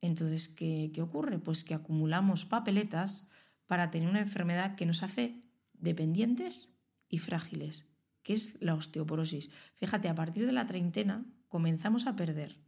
Entonces, 0.00 0.48
¿qué, 0.48 0.90
¿qué 0.94 1.02
ocurre? 1.02 1.38
Pues 1.38 1.64
que 1.64 1.74
acumulamos 1.74 2.44
papeletas 2.46 3.28
para 3.66 3.90
tener 3.90 4.08
una 4.08 4.20
enfermedad 4.20 4.76
que 4.76 4.86
nos 4.86 5.02
hace 5.02 5.40
dependientes 5.74 6.75
y 7.08 7.18
frágiles, 7.18 7.86
que 8.22 8.32
es 8.32 8.56
la 8.60 8.74
osteoporosis. 8.74 9.50
Fíjate, 9.76 10.08
a 10.08 10.14
partir 10.14 10.46
de 10.46 10.52
la 10.52 10.66
treintena 10.66 11.24
comenzamos 11.48 12.06
a 12.06 12.16
perder 12.16 12.58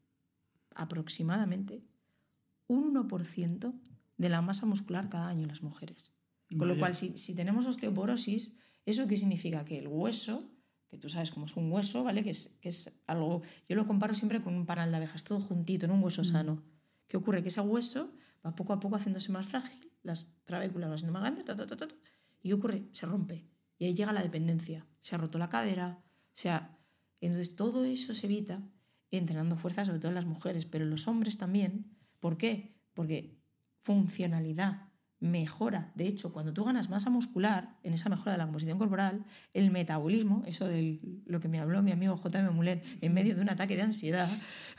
aproximadamente 0.74 1.82
un 2.68 2.94
1% 2.94 3.74
de 4.16 4.28
la 4.28 4.42
masa 4.42 4.66
muscular 4.66 5.08
cada 5.08 5.28
año 5.28 5.42
en 5.42 5.48
las 5.48 5.62
mujeres. 5.62 6.12
Con 6.56 6.68
lo 6.68 6.78
cual, 6.78 6.94
si, 6.94 7.18
si 7.18 7.34
tenemos 7.34 7.66
osteoporosis, 7.66 8.52
¿eso 8.86 9.06
qué 9.06 9.16
significa? 9.16 9.64
Que 9.64 9.78
el 9.78 9.88
hueso, 9.88 10.50
que 10.88 10.96
tú 10.96 11.08
sabes 11.08 11.30
cómo 11.30 11.46
es 11.46 11.56
un 11.56 11.70
hueso, 11.70 12.04
¿vale? 12.04 12.24
Que 12.24 12.30
es, 12.30 12.56
que 12.60 12.70
es 12.70 12.90
algo, 13.06 13.42
yo 13.68 13.76
lo 13.76 13.86
comparo 13.86 14.14
siempre 14.14 14.42
con 14.42 14.54
un 14.54 14.64
panal 14.64 14.90
de 14.90 14.96
abejas, 14.96 15.24
todo 15.24 15.40
juntito, 15.40 15.84
en 15.84 15.92
un 15.92 16.02
hueso 16.02 16.24
sano. 16.24 16.62
¿Qué 17.06 17.18
ocurre? 17.18 17.42
Que 17.42 17.48
ese 17.48 17.60
hueso 17.60 18.14
va 18.44 18.54
poco 18.54 18.72
a 18.72 18.80
poco 18.80 18.96
haciéndose 18.96 19.30
más 19.30 19.46
frágil, 19.46 19.92
las 20.02 20.32
trabéculas 20.44 20.88
van 20.88 20.98
siendo 20.98 21.12
más 21.12 21.22
grandes, 21.22 21.44
ta, 21.44 21.54
ta, 21.54 21.66
ta, 21.66 21.76
ta, 21.76 21.88
ta, 21.88 21.94
y 22.42 22.48
¿qué 22.48 22.54
ocurre? 22.54 22.88
Se 22.92 23.04
rompe. 23.04 23.44
Y 23.78 23.86
ahí 23.86 23.94
llega 23.94 24.12
la 24.12 24.22
dependencia. 24.22 24.86
Se 25.00 25.14
ha 25.14 25.18
roto 25.18 25.38
la 25.38 25.48
cadera, 25.48 26.02
se 26.32 26.50
ha... 26.50 26.78
Entonces 27.20 27.56
todo 27.56 27.84
eso 27.84 28.14
se 28.14 28.26
evita 28.26 28.62
entrenando 29.10 29.56
fuerza, 29.56 29.84
sobre 29.84 29.98
todo 29.98 30.10
en 30.10 30.16
las 30.16 30.26
mujeres, 30.26 30.66
pero 30.66 30.84
en 30.84 30.90
los 30.90 31.08
hombres 31.08 31.38
también. 31.38 31.96
¿Por 32.20 32.36
qué? 32.36 32.76
Porque 32.94 33.38
funcionalidad, 33.82 34.87
mejora. 35.20 35.90
De 35.96 36.06
hecho, 36.06 36.32
cuando 36.32 36.52
tú 36.52 36.64
ganas 36.64 36.88
masa 36.88 37.10
muscular, 37.10 37.76
en 37.82 37.92
esa 37.94 38.08
mejora 38.08 38.32
de 38.32 38.38
la 38.38 38.44
composición 38.44 38.78
corporal, 38.78 39.24
el 39.52 39.70
metabolismo, 39.72 40.44
eso 40.46 40.66
de 40.66 41.00
lo 41.26 41.40
que 41.40 41.48
me 41.48 41.58
habló 41.58 41.82
mi 41.82 41.90
amigo 41.90 42.16
J.M. 42.16 42.50
Mulet 42.50 42.84
en 43.00 43.12
medio 43.14 43.34
de 43.34 43.40
un 43.42 43.50
ataque 43.50 43.74
de 43.74 43.82
ansiedad, 43.82 44.28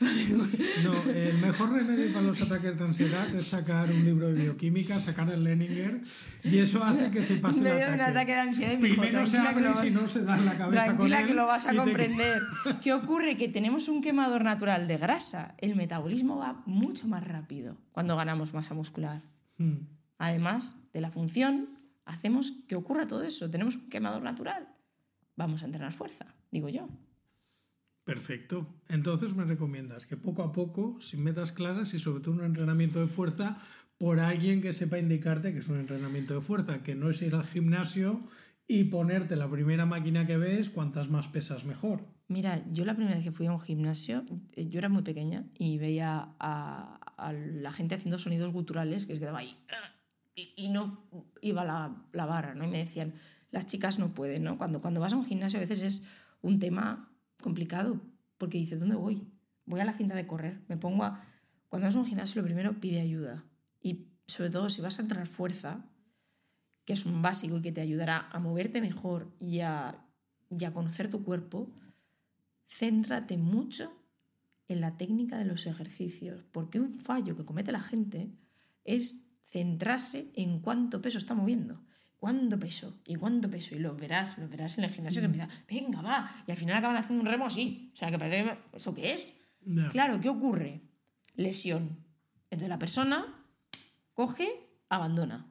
No, 0.00 1.10
el 1.12 1.38
mejor 1.38 1.72
remedio 1.72 2.12
para 2.12 2.26
los 2.26 2.40
ataques 2.40 2.78
de 2.78 2.84
ansiedad 2.84 3.34
es 3.34 3.46
sacar 3.48 3.90
un 3.90 4.04
libro 4.04 4.28
de 4.28 4.42
bioquímica, 4.42 4.98
sacar 4.98 5.30
el 5.30 5.44
Leninger, 5.44 6.00
y 6.44 6.58
eso 6.58 6.82
hace 6.82 7.10
que 7.10 7.22
se 7.22 7.36
pase 7.36 7.60
en 7.60 7.66
el 7.66 7.72
medio 7.74 7.88
de 7.88 7.94
un 7.94 8.00
ataque. 8.00 8.32
de 8.32 8.38
ansiedad, 8.40 8.72
y 8.72 8.76
dijo, 8.76 9.02
Primero 9.02 9.26
se 9.26 9.32
"Tranquila, 9.38 9.42
que 9.60 9.68
abre 9.68 9.80
lo 9.82 9.86
y 9.86 9.90
no 10.02 10.08
se 10.08 10.22
da 10.24 10.38
en 10.38 10.46
la 10.46 10.56
cabeza 10.56 10.86
con 10.86 10.94
Tranquila 10.96 11.20
él 11.20 11.26
que 11.26 11.34
lo 11.34 11.46
vas 11.46 11.66
a 11.66 11.74
y 11.74 11.76
te- 11.76 11.82
comprender. 11.82 12.42
¿Qué 12.82 12.92
ocurre? 12.94 13.36
Que 13.36 13.48
tenemos 13.48 13.88
un 13.88 14.00
quemador 14.00 14.42
natural 14.42 14.88
de 14.88 14.96
grasa. 14.96 15.54
El 15.58 15.76
metabolismo 15.76 16.38
va 16.38 16.62
mucho 16.64 17.06
más 17.08 17.22
rápido 17.22 17.76
cuando 17.92 18.16
ganamos 18.16 18.54
masa 18.54 18.72
muscular. 18.74 19.20
Mm. 19.58 19.99
Además 20.20 20.76
de 20.92 21.00
la 21.00 21.10
función, 21.10 21.70
hacemos 22.04 22.52
que 22.68 22.76
ocurra 22.76 23.06
todo 23.06 23.22
eso. 23.24 23.50
Tenemos 23.50 23.76
un 23.76 23.88
quemador 23.88 24.22
natural. 24.22 24.68
Vamos 25.34 25.62
a 25.62 25.64
entrenar 25.64 25.94
fuerza, 25.94 26.26
digo 26.50 26.68
yo. 26.68 26.88
Perfecto. 28.04 28.66
Entonces 28.88 29.34
me 29.34 29.44
recomiendas 29.44 30.06
que 30.06 30.18
poco 30.18 30.42
a 30.42 30.52
poco, 30.52 31.00
sin 31.00 31.24
metas 31.24 31.52
claras 31.52 31.94
y 31.94 31.98
sobre 31.98 32.22
todo 32.22 32.34
un 32.34 32.44
entrenamiento 32.44 33.00
de 33.00 33.06
fuerza 33.06 33.56
por 33.96 34.20
alguien 34.20 34.60
que 34.60 34.74
sepa 34.74 34.98
indicarte 34.98 35.52
que 35.54 35.60
es 35.60 35.68
un 35.68 35.78
entrenamiento 35.80 36.34
de 36.34 36.42
fuerza, 36.42 36.82
que 36.82 36.94
no 36.94 37.08
es 37.08 37.22
ir 37.22 37.34
al 37.34 37.44
gimnasio 37.44 38.20
y 38.66 38.84
ponerte 38.84 39.36
la 39.36 39.50
primera 39.50 39.86
máquina 39.86 40.26
que 40.26 40.36
ves, 40.36 40.68
cuantas 40.68 41.08
más 41.08 41.28
pesas 41.28 41.64
mejor. 41.64 42.04
Mira, 42.28 42.62
yo 42.70 42.84
la 42.84 42.94
primera 42.94 43.16
vez 43.16 43.24
que 43.24 43.32
fui 43.32 43.46
a 43.46 43.52
un 43.52 43.60
gimnasio, 43.60 44.24
eh, 44.54 44.68
yo 44.68 44.78
era 44.78 44.88
muy 44.90 45.02
pequeña 45.02 45.44
y 45.58 45.78
veía 45.78 46.34
a, 46.38 47.00
a 47.16 47.32
la 47.32 47.72
gente 47.72 47.94
haciendo 47.94 48.18
sonidos 48.18 48.52
guturales 48.52 49.06
que 49.06 49.14
se 49.14 49.20
quedaba 49.20 49.38
ahí 49.40 49.56
"Ah", 49.70 49.94
y, 50.56 50.68
no 50.68 51.06
iba 51.40 51.64
la, 51.64 51.96
la 52.12 52.26
barra, 52.26 52.54
¿no? 52.54 52.64
Y 52.64 52.68
me 52.68 52.78
decían, 52.78 53.14
las 53.50 53.66
chicas 53.66 53.98
no 53.98 54.14
pueden, 54.14 54.44
¿no? 54.44 54.58
Cuando, 54.58 54.80
cuando 54.80 55.00
vas 55.00 55.12
a 55.12 55.16
un 55.16 55.24
gimnasio 55.24 55.58
a 55.58 55.62
veces 55.62 55.82
es 55.82 56.04
un 56.42 56.58
tema 56.58 57.12
complicado 57.42 58.00
porque 58.38 58.58
dices, 58.58 58.80
¿dónde 58.80 58.96
voy? 58.96 59.26
Voy 59.66 59.80
a 59.80 59.84
la 59.84 59.92
cinta 59.92 60.14
de 60.14 60.26
correr, 60.26 60.60
me 60.68 60.76
pongo 60.76 61.04
a... 61.04 61.24
Cuando 61.68 61.86
vas 61.86 61.94
a 61.94 61.98
un 61.98 62.06
gimnasio 62.06 62.40
lo 62.40 62.46
primero 62.46 62.80
pide 62.80 63.00
ayuda 63.00 63.44
y 63.80 64.08
sobre 64.26 64.50
todo 64.50 64.70
si 64.70 64.80
vas 64.80 64.98
a 64.98 65.02
entrar 65.02 65.26
fuerza, 65.26 65.84
que 66.84 66.94
es 66.94 67.06
un 67.06 67.22
básico 67.22 67.58
y 67.58 67.62
que 67.62 67.72
te 67.72 67.80
ayudará 67.80 68.28
a 68.32 68.38
moverte 68.40 68.80
mejor 68.80 69.32
y 69.38 69.60
a, 69.60 70.04
y 70.48 70.64
a 70.64 70.72
conocer 70.72 71.08
tu 71.08 71.22
cuerpo, 71.22 71.70
céntrate 72.68 73.36
mucho 73.36 73.92
en 74.68 74.80
la 74.80 74.96
técnica 74.96 75.36
de 75.38 75.44
los 75.44 75.66
ejercicios, 75.66 76.44
porque 76.52 76.80
un 76.80 76.94
fallo 76.94 77.36
que 77.36 77.44
comete 77.44 77.72
la 77.72 77.82
gente 77.82 78.30
es 78.84 79.26
centrarse 79.50 80.30
en 80.34 80.60
cuánto 80.60 81.02
peso 81.02 81.18
está 81.18 81.34
moviendo. 81.34 81.82
¿Cuánto 82.18 82.58
peso? 82.58 83.00
¿Y 83.06 83.16
cuánto 83.16 83.50
peso? 83.50 83.74
Y 83.74 83.78
lo 83.78 83.96
verás, 83.96 84.36
lo 84.38 84.46
verás 84.48 84.76
en 84.78 84.84
el 84.84 84.90
gimnasio 84.90 85.22
que 85.22 85.26
empieza, 85.26 85.48
venga, 85.66 86.02
va, 86.02 86.44
y 86.46 86.50
al 86.50 86.56
final 86.56 86.76
acaban 86.76 86.96
haciendo 86.96 87.22
un 87.22 87.30
remo 87.30 87.46
así. 87.46 87.90
O 87.94 87.96
sea, 87.96 88.10
que 88.10 88.18
parece, 88.18 88.58
¿eso 88.74 88.94
qué 88.94 89.14
es? 89.14 89.32
Claro, 89.90 90.20
¿qué 90.20 90.28
ocurre? 90.28 90.82
Lesión. 91.34 92.04
Entonces 92.44 92.68
la 92.68 92.78
persona 92.78 93.42
coge, 94.12 94.48
abandona. 94.88 95.50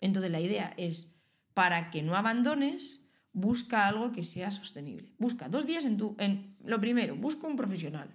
Entonces 0.00 0.30
la 0.30 0.40
idea 0.40 0.74
es, 0.76 1.20
para 1.54 1.90
que 1.90 2.02
no 2.02 2.16
abandones, 2.16 3.08
busca 3.32 3.86
algo 3.86 4.12
que 4.12 4.24
sea 4.24 4.50
sostenible. 4.50 5.14
Busca 5.18 5.48
dos 5.48 5.66
días 5.66 5.84
en 5.84 5.96
tu... 5.96 6.16
En, 6.18 6.56
lo 6.64 6.80
primero, 6.80 7.14
busca 7.14 7.46
un 7.46 7.56
profesional. 7.56 8.14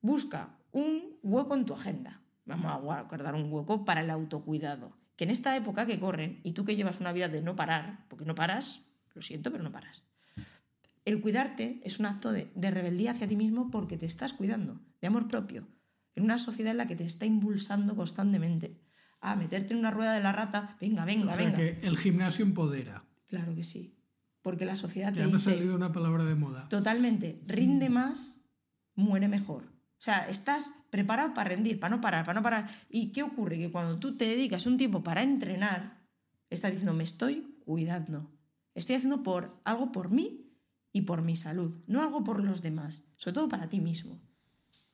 Busca 0.00 0.58
un 0.72 1.18
hueco 1.22 1.54
en 1.54 1.66
tu 1.66 1.74
agenda. 1.74 2.20
Vamos 2.46 2.72
a 2.72 2.76
guardar 3.02 3.34
un 3.34 3.52
hueco 3.52 3.84
para 3.84 4.00
el 4.00 4.10
autocuidado. 4.10 4.92
Que 5.16 5.24
en 5.24 5.30
esta 5.30 5.56
época 5.56 5.84
que 5.86 5.98
corren, 6.00 6.40
y 6.44 6.52
tú 6.52 6.64
que 6.64 6.76
llevas 6.76 7.00
una 7.00 7.12
vida 7.12 7.28
de 7.28 7.42
no 7.42 7.56
parar, 7.56 8.04
porque 8.08 8.24
no 8.24 8.34
paras, 8.34 8.82
lo 9.14 9.22
siento, 9.22 9.50
pero 9.50 9.64
no 9.64 9.72
paras. 9.72 10.04
El 11.04 11.20
cuidarte 11.20 11.80
es 11.84 11.98
un 12.00 12.06
acto 12.06 12.32
de, 12.32 12.50
de 12.54 12.70
rebeldía 12.70 13.12
hacia 13.12 13.28
ti 13.28 13.36
mismo 13.36 13.70
porque 13.70 13.96
te 13.96 14.06
estás 14.06 14.32
cuidando, 14.32 14.80
de 15.00 15.06
amor 15.06 15.28
propio, 15.28 15.66
en 16.14 16.24
una 16.24 16.38
sociedad 16.38 16.72
en 16.72 16.78
la 16.78 16.86
que 16.86 16.96
te 16.96 17.04
está 17.04 17.26
impulsando 17.26 17.94
constantemente 17.96 18.80
a 19.20 19.34
meterte 19.36 19.72
en 19.72 19.80
una 19.80 19.90
rueda 19.90 20.12
de 20.14 20.20
la 20.20 20.32
rata, 20.32 20.76
venga, 20.80 21.04
venga, 21.04 21.32
O 21.32 21.34
sea 21.36 21.44
venga. 21.44 21.56
que 21.56 21.80
el 21.82 21.96
gimnasio 21.96 22.44
empodera. 22.44 23.04
Claro 23.28 23.54
que 23.54 23.64
sí, 23.64 23.96
porque 24.42 24.64
la 24.64 24.76
sociedad 24.76 25.12
te 25.12 25.20
Ya 25.20 25.28
me 25.28 25.36
ha 25.36 25.40
salido 25.40 25.74
una 25.74 25.92
palabra 25.92 26.24
de 26.24 26.34
moda. 26.34 26.68
totalmente, 26.68 27.40
rinde 27.46 27.88
más, 27.88 28.44
muere 28.94 29.28
mejor. 29.28 29.72
Sea, 30.06 30.28
estás 30.28 30.70
preparado 30.90 31.34
para 31.34 31.48
rendir, 31.48 31.80
para 31.80 31.96
no 31.96 32.00
parar, 32.00 32.24
para 32.24 32.38
no 32.38 32.42
parar. 32.44 32.70
¿Y 32.88 33.10
qué 33.10 33.24
ocurre? 33.24 33.58
Que 33.58 33.72
cuando 33.72 33.98
tú 33.98 34.16
te 34.16 34.24
dedicas 34.24 34.64
un 34.64 34.76
tiempo 34.76 35.02
para 35.02 35.20
entrenar, 35.20 35.98
estás 36.48 36.70
diciendo, 36.70 36.94
me 36.94 37.02
estoy 37.02 37.58
cuidando. 37.64 38.30
Estoy 38.76 38.94
haciendo 38.94 39.24
por, 39.24 39.60
algo 39.64 39.90
por 39.90 40.12
mí 40.12 40.48
y 40.92 41.00
por 41.00 41.22
mi 41.22 41.34
salud, 41.34 41.82
no 41.88 42.04
algo 42.04 42.22
por 42.22 42.44
los 42.44 42.62
demás, 42.62 43.02
sobre 43.16 43.34
todo 43.34 43.48
para 43.48 43.68
ti 43.68 43.80
mismo. 43.80 44.22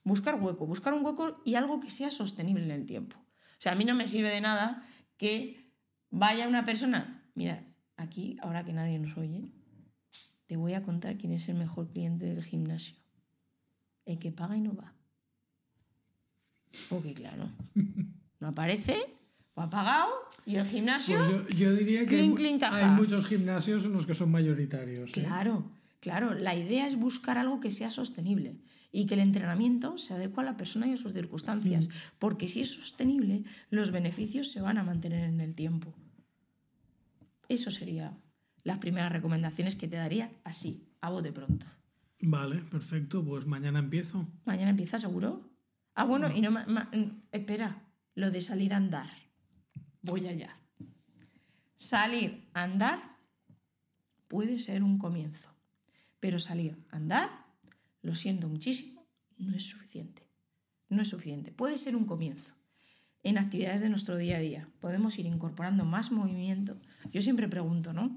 Buscar 0.03 0.41
hueco, 0.41 0.67
buscar 0.67 0.95
un 0.95 1.05
hueco 1.05 1.43
y 1.45 1.57
algo 1.57 1.79
que 1.79 1.91
sea 1.91 2.11
sostenible 2.11 2.65
en 2.65 2.71
el 2.71 2.87
tiempo. 2.87 3.19
O 3.19 3.59
sea, 3.59 3.73
a 3.73 3.75
mí 3.75 3.85
no 3.85 3.95
me 3.95 4.09
sirve 4.09 4.31
de 4.31 4.41
nada 4.41 4.83
que 5.19 5.77
vaya 6.09 6.49
una 6.49 6.65
persona, 6.65 7.31
mira, 7.35 7.67
aquí, 7.99 8.39
ahora 8.41 8.65
que 8.65 8.73
nadie 8.73 8.99
nos 8.99 9.19
oye, 9.19 9.53
te 10.47 10.57
voy 10.57 10.73
a 10.73 10.83
contar 10.83 11.19
quién 11.19 11.35
es 11.35 11.51
el 11.51 11.57
mejor 11.57 11.91
cliente 11.91 12.25
del 12.25 12.43
gimnasio. 12.43 12.97
El 14.07 14.19
que 14.19 14.33
paga 14.33 14.57
y 14.57 14.63
no 14.63 14.75
va. 14.75 14.95
Porque 16.89 17.15
claro, 17.15 17.49
no 18.41 18.49
aparece, 18.49 18.97
o 19.55 19.61
ha 19.61 19.71
pagado 19.71 20.11
y 20.47 20.57
el 20.57 20.67
gimnasio... 20.67 21.19
Pues 21.19 21.31
yo, 21.31 21.49
yo 21.49 21.77
diría 21.77 22.01
que 22.01 22.17
Clink, 22.17 22.31
hay, 22.31 22.37
clink, 22.37 22.61
caja. 22.61 22.91
hay 22.91 23.01
muchos 23.01 23.27
gimnasios 23.27 23.85
en 23.85 23.93
los 23.93 24.07
que 24.07 24.15
son 24.15 24.31
mayoritarios. 24.31 25.11
¿eh? 25.11 25.13
Claro, 25.13 25.71
claro. 26.01 26.35
La 26.35 26.55
idea 26.55 26.87
es 26.87 26.97
buscar 26.97 27.39
algo 27.39 27.61
que 27.61 27.71
sea 27.71 27.91
sostenible 27.91 28.57
y 28.91 29.07
que 29.07 29.15
el 29.15 29.21
entrenamiento 29.21 29.99
se 29.99 30.15
adecue 30.15 30.43
a 30.43 30.47
la 30.47 30.57
persona 30.57 30.87
y 30.87 30.93
a 30.93 30.97
sus 30.97 31.13
circunstancias. 31.13 31.89
Porque 32.19 32.49
si 32.49 32.61
es 32.61 32.73
sostenible, 32.73 33.45
los 33.71 33.91
beneficios 33.91 34.51
se 34.51 34.61
van 34.61 34.79
a 34.79 34.83
mantener 34.83 35.25
en 35.25 35.41
el 35.41 35.55
tiempo. 35.55 35.95
Eso 37.49 37.71
sería 37.71 38.17
las 38.65 38.79
primeras 38.79 39.13
recomendaciones 39.13 39.77
que 39.77 39.89
te 39.89 39.97
daría 39.97 40.31
así, 40.45 40.89
a 41.01 41.11
bote 41.11 41.33
pronto. 41.33 41.67
Vale, 42.21 42.63
perfecto. 42.63 43.25
Pues 43.25 43.47
mañana 43.47 43.81
empiezo. 43.81 44.27
¿Mañana 44.45 44.71
empieza 44.71 44.99
seguro? 44.99 45.52
Ah, 45.95 46.05
bueno, 46.05 46.31
y 46.35 46.41
no... 46.41 46.51
ma- 46.51 46.67
ma- 46.67 46.91
mm, 46.93 47.23
espera, 47.33 47.83
lo 48.15 48.31
de 48.31 48.41
salir 48.41 48.73
a 48.75 48.77
andar. 48.79 49.11
Voy 50.03 50.27
allá. 50.27 50.57
Salir 51.77 52.49
a 52.55 52.63
andar 52.63 53.17
puede 54.29 54.59
ser 54.59 54.83
un 54.83 54.99
comienzo, 54.99 55.49
pero 56.21 56.39
salir 56.39 56.79
a 56.91 56.97
andar, 56.97 57.29
lo 58.03 58.15
siento 58.15 58.49
muchísimo, 58.49 59.07
no 59.37 59.55
es 59.55 59.65
suficiente. 59.69 60.23
No 60.89 61.03
es 61.03 61.09
suficiente. 61.09 61.53
Puede 61.53 61.77
ser 61.79 61.97
un 61.97 62.05
comienzo. 62.05 62.55
En 63.23 63.39
actividades 63.39 63.81
de 63.81 63.89
nuestro 63.89 64.17
día 64.17 64.37
a 64.37 64.41
día 64.41 64.69
podemos 64.81 65.19
ir 65.19 65.27
incorporando 65.27 65.85
más 65.85 66.11
movimiento. 66.11 66.77
Yo 67.13 67.23
siempre 67.23 67.49
pregunto, 67.49 67.93
¿no? 67.93 68.15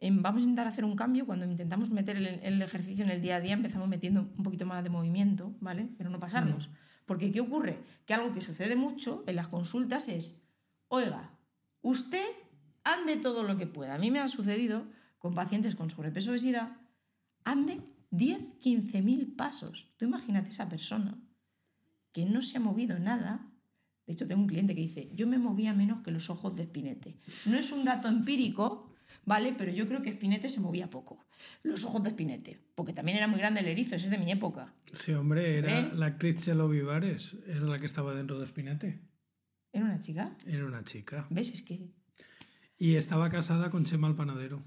Vamos 0.00 0.40
a 0.40 0.44
intentar 0.44 0.66
hacer 0.66 0.84
un 0.84 0.96
cambio. 0.96 1.26
Cuando 1.26 1.44
intentamos 1.46 1.90
meter 1.90 2.16
el, 2.16 2.26
el 2.26 2.62
ejercicio 2.62 3.04
en 3.04 3.10
el 3.10 3.20
día 3.20 3.36
a 3.36 3.40
día, 3.40 3.54
empezamos 3.54 3.88
metiendo 3.88 4.20
un 4.36 4.42
poquito 4.42 4.64
más 4.66 4.82
de 4.84 4.90
movimiento, 4.90 5.54
¿vale? 5.60 5.88
Pero 5.98 6.10
no 6.10 6.18
pasarnos. 6.20 6.68
Porque 7.04 7.30
¿qué 7.32 7.40
ocurre? 7.40 7.78
Que 8.06 8.14
algo 8.14 8.32
que 8.32 8.40
sucede 8.40 8.76
mucho 8.76 9.24
en 9.26 9.36
las 9.36 9.48
consultas 9.48 10.08
es, 10.08 10.42
oiga, 10.88 11.30
usted 11.82 12.26
ande 12.82 13.16
todo 13.16 13.42
lo 13.42 13.56
que 13.56 13.66
pueda. 13.66 13.94
A 13.94 13.98
mí 13.98 14.10
me 14.10 14.20
ha 14.20 14.28
sucedido 14.28 14.86
con 15.18 15.34
pacientes 15.34 15.74
con 15.74 15.90
sobrepeso 15.90 16.30
obesidad, 16.30 16.76
ande 17.44 17.80
10, 18.10 18.58
15 18.60 19.02
mil 19.02 19.34
pasos. 19.34 19.90
Tú 19.96 20.04
imagínate 20.04 20.50
esa 20.50 20.68
persona 20.68 21.18
que 22.12 22.24
no 22.26 22.42
se 22.42 22.58
ha 22.58 22.60
movido 22.60 22.98
nada. 22.98 23.50
De 24.06 24.12
hecho, 24.12 24.26
tengo 24.26 24.42
un 24.42 24.48
cliente 24.48 24.74
que 24.74 24.82
dice, 24.82 25.10
yo 25.14 25.26
me 25.26 25.38
movía 25.38 25.72
menos 25.72 26.02
que 26.02 26.10
los 26.10 26.30
ojos 26.30 26.54
de 26.54 26.64
Spinete. 26.64 27.18
No 27.46 27.56
es 27.56 27.72
un 27.72 27.84
dato 27.84 28.06
empírico, 28.08 28.93
¿vale? 29.24 29.54
Pero 29.56 29.72
yo 29.72 29.86
creo 29.86 30.02
que 30.02 30.12
Spinete 30.12 30.48
se 30.48 30.60
movía 30.60 30.90
poco. 30.90 31.24
Los 31.62 31.84
ojos 31.84 32.02
de 32.02 32.10
Spinete, 32.10 32.60
porque 32.74 32.92
también 32.92 33.18
era 33.18 33.26
muy 33.28 33.38
grande 33.38 33.60
el 33.60 33.66
erizo, 33.68 33.96
ese 33.96 34.06
es 34.06 34.10
de 34.10 34.18
mi 34.18 34.30
época. 34.30 34.72
Sí, 34.92 35.12
hombre, 35.12 35.58
era 35.58 35.80
¿Eh? 35.80 35.90
la 35.94 36.06
actriz 36.06 36.40
Chelo 36.40 36.68
Vivares, 36.68 37.36
era 37.46 37.60
la 37.60 37.78
que 37.78 37.86
estaba 37.86 38.14
dentro 38.14 38.38
de 38.38 38.46
Spinete. 38.46 39.00
¿Era 39.72 39.84
una 39.86 39.98
chica? 39.98 40.36
Era 40.46 40.64
una 40.66 40.84
chica. 40.84 41.26
¿Ves? 41.30 41.50
Es 41.50 41.62
que 41.62 41.90
Y 42.78 42.96
estaba 42.96 43.28
casada 43.30 43.70
con 43.70 43.84
Chema 43.84 44.08
el 44.08 44.14
Panadero. 44.14 44.62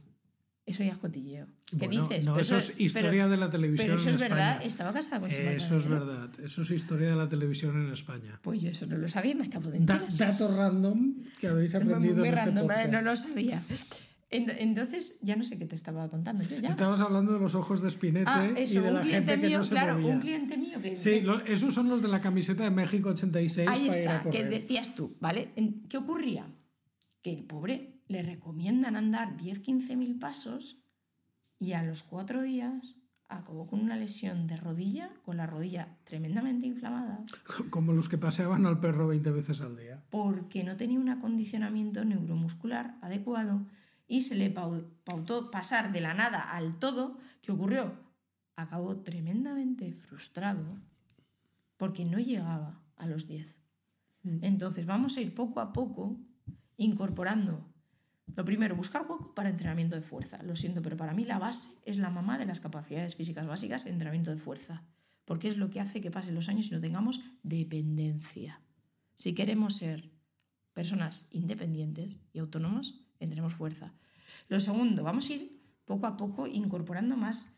eso 0.66 0.84
ya 0.84 0.92
es 0.92 0.98
cotilleo. 0.98 1.48
¿Qué 1.66 1.78
Bueno, 1.88 2.02
dices? 2.02 2.26
No, 2.26 2.34
Pero 2.34 2.42
eso 2.42 2.58
es 2.58 2.74
historia 2.78 3.10
pero- 3.12 3.30
de 3.30 3.38
la 3.38 3.50
televisión 3.50 3.88
Pero 3.88 4.00
eso 4.00 4.10
en 4.10 4.16
es 4.16 4.22
verdad, 4.22 4.52
España. 4.54 4.68
estaba 4.68 4.94
casada 4.94 5.20
con 5.22 5.32
Chema 5.32 5.52
Eso 5.52 5.78
es 5.78 5.88
verdad. 5.88 6.30
Eso 6.42 6.62
es 6.62 6.72
historia 6.72 7.10
de 7.10 7.16
la 7.16 7.30
televisión 7.30 7.86
en 7.86 7.92
España. 7.94 8.40
Pues 8.44 8.62
yo 8.62 8.70
eso 8.70 8.86
no 8.86 8.98
lo 8.98 9.08
sabía, 9.08 9.34
me 9.36 9.46
acabo 9.46 9.70
de 9.72 9.80
Da- 9.80 9.96
enterar. 10.08 10.18
dato 10.34 10.54
random 10.58 11.16
que 11.40 11.48
habéis 11.48 11.74
Muy- 11.74 11.84
aprendido 11.84 12.16
muy 12.18 12.28
en 12.28 12.34
este 12.34 12.46
random, 12.46 12.68
podcast. 12.68 12.92
no 12.92 13.02
lo 13.02 13.16
sabía. 13.16 13.64
En- 14.30 14.50
Entonces, 14.50 15.20
ya 15.22 15.36
no 15.38 15.44
sé 15.46 15.58
qué 15.58 15.66
te 15.66 15.76
estaba 15.76 16.10
contando 16.10 16.44
yo 16.44 16.58
ya. 16.58 16.70
Hablando 16.72 17.34
de 17.34 17.40
los 17.40 17.56
ojos 17.56 17.82
de 17.82 17.90
Spinete 17.92 18.26
Ah, 18.30 18.48
y 18.58 18.64
eso, 18.64 18.82
de 18.82 18.90
un 18.90 18.96
la 18.96 19.02
cliente 19.02 19.32
gente 19.32 19.42
que 19.42 19.48
mío, 19.48 19.64
se 19.64 19.70
claro, 19.70 19.94
movía. 20.00 20.16
un 20.16 20.20
cliente 20.22 20.58
mío 20.58 20.82
que... 20.82 20.98
Sí, 20.98 21.22
lo- 21.22 21.40
esos 21.46 21.74
son 21.74 21.88
los 21.88 22.02
de 22.02 22.10
la 22.10 22.20
camiseta 22.22 22.64
de 22.66 22.72
México 22.72 23.10
86 23.10 23.70
Ahí 23.70 23.88
para 23.88 24.02
ir 24.02 24.08
a 24.10 24.18
está, 24.18 24.30
que 24.30 24.44
decías 24.44 24.96
tú, 24.96 25.16
¿vale? 25.22 25.54
¿Qué 25.88 25.98
ocurría? 25.98 26.46
Que 27.22 27.32
el 27.32 27.44
pobre 27.46 28.02
le 28.08 28.22
recomiendan 28.22 28.96
andar 28.98 29.38
10-15 29.38 29.96
mil 29.96 30.20
pasos 30.20 30.78
y 31.60 31.72
a 31.74 31.84
los 31.84 32.04
cuatro 32.04 32.42
días 32.42 32.96
acabó 33.30 33.68
con 33.68 33.80
una 33.82 33.96
lesión 33.98 34.48
de 34.48 34.56
rodilla, 34.58 35.10
con 35.24 35.36
la 35.38 35.46
rodilla 35.46 35.98
tremendamente 36.06 36.66
inflamada, 36.66 37.26
Como 37.70 37.92
los 37.94 38.08
que 38.08 38.18
paseaban 38.18 38.66
al 38.66 38.80
perro 38.80 39.08
20 39.08 39.32
veces 39.32 39.60
al 39.62 39.76
día. 39.78 40.04
porque 40.10 40.64
no 40.64 40.76
tenía 40.78 41.00
un 41.00 41.10
acondicionamiento 41.10 42.06
neuromuscular 42.06 42.98
adecuado 43.02 43.66
y 44.08 44.22
se 44.22 44.36
le 44.36 44.54
pau- 44.54 44.86
pautó 45.04 45.52
pasar 45.52 45.92
de 45.92 46.02
la 46.02 46.14
nada 46.14 46.52
al 46.52 46.80
todo. 46.80 47.18
¿Qué 47.42 47.52
ocurrió? 47.52 47.94
Acabó 48.56 48.98
tremendamente 49.02 49.94
frustrado 49.94 50.64
porque 51.78 52.06
no 52.06 52.18
llegaba 52.20 52.82
a 52.96 53.06
los 53.06 53.28
10. 53.28 53.56
Entonces 54.42 54.86
vamos 54.86 55.16
a 55.18 55.22
ir 55.22 55.34
poco 55.36 55.60
a 55.60 55.72
poco 55.74 56.20
incorporando. 56.78 57.66
Lo 58.36 58.44
primero, 58.44 58.76
buscar 58.76 59.04
hueco 59.04 59.34
para 59.34 59.50
entrenamiento 59.50 59.96
de 59.96 60.02
fuerza. 60.02 60.42
Lo 60.44 60.56
siento, 60.56 60.82
pero 60.82 60.98
para 60.98 61.14
mí 61.14 61.24
la 61.24 61.40
base 61.40 61.72
es 61.86 61.98
la 61.98 62.10
mamá 62.10 62.38
de 62.38 62.46
las 62.46 62.60
capacidades 62.60 63.16
físicas 63.16 63.48
básicas, 63.48 63.86
entrenamiento 63.86 64.32
de 64.32 64.38
fuerza. 64.38 64.84
Porque 65.26 65.48
es 65.48 65.58
lo 65.58 65.70
que 65.70 65.80
hace 65.80 66.02
que 66.02 66.12
pasen 66.12 66.36
los 66.36 66.50
años 66.50 66.68
y 66.68 66.72
no 66.72 66.80
tengamos 66.82 67.22
dependencia. 67.44 68.62
Si 69.16 69.34
queremos 69.34 69.76
ser 69.76 70.12
personas 70.74 71.28
independientes 71.32 72.18
y 72.34 72.40
autónomas, 72.40 72.96
entrenemos 73.20 73.54
fuerza. 73.54 73.94
Lo 74.48 74.60
segundo, 74.60 75.04
vamos 75.04 75.30
a 75.30 75.34
ir 75.34 75.62
poco 75.86 76.06
a 76.06 76.18
poco 76.18 76.48
incorporando 76.48 77.16
más 77.18 77.58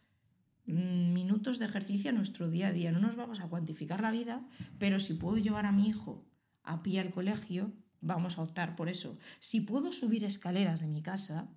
mm, 0.65 1.13
minutos 1.13 1.59
de 1.59 1.65
ejercicio 1.65 2.11
a 2.11 2.13
nuestro 2.13 2.49
día 2.49 2.67
a 2.67 2.71
día. 2.71 2.91
No 2.91 2.99
nos 2.99 3.15
vamos 3.15 3.39
a 3.39 3.47
cuantificar 3.47 4.01
la 4.01 4.11
vida, 4.11 4.47
pero 4.77 4.99
si 4.99 5.15
puedo 5.15 5.37
llevar 5.37 5.65
a 5.65 5.71
mi 5.71 5.87
hijo 5.87 6.25
a 6.63 6.83
pie 6.83 6.99
al 6.99 7.11
colegio, 7.11 7.73
vamos 8.01 8.37
a 8.37 8.43
optar 8.43 8.75
por 8.75 8.89
eso. 8.89 9.17
Si 9.39 9.61
puedo 9.61 9.91
subir 9.91 10.23
escaleras 10.23 10.79
de 10.79 10.87
mi 10.87 11.01
casa 11.01 11.49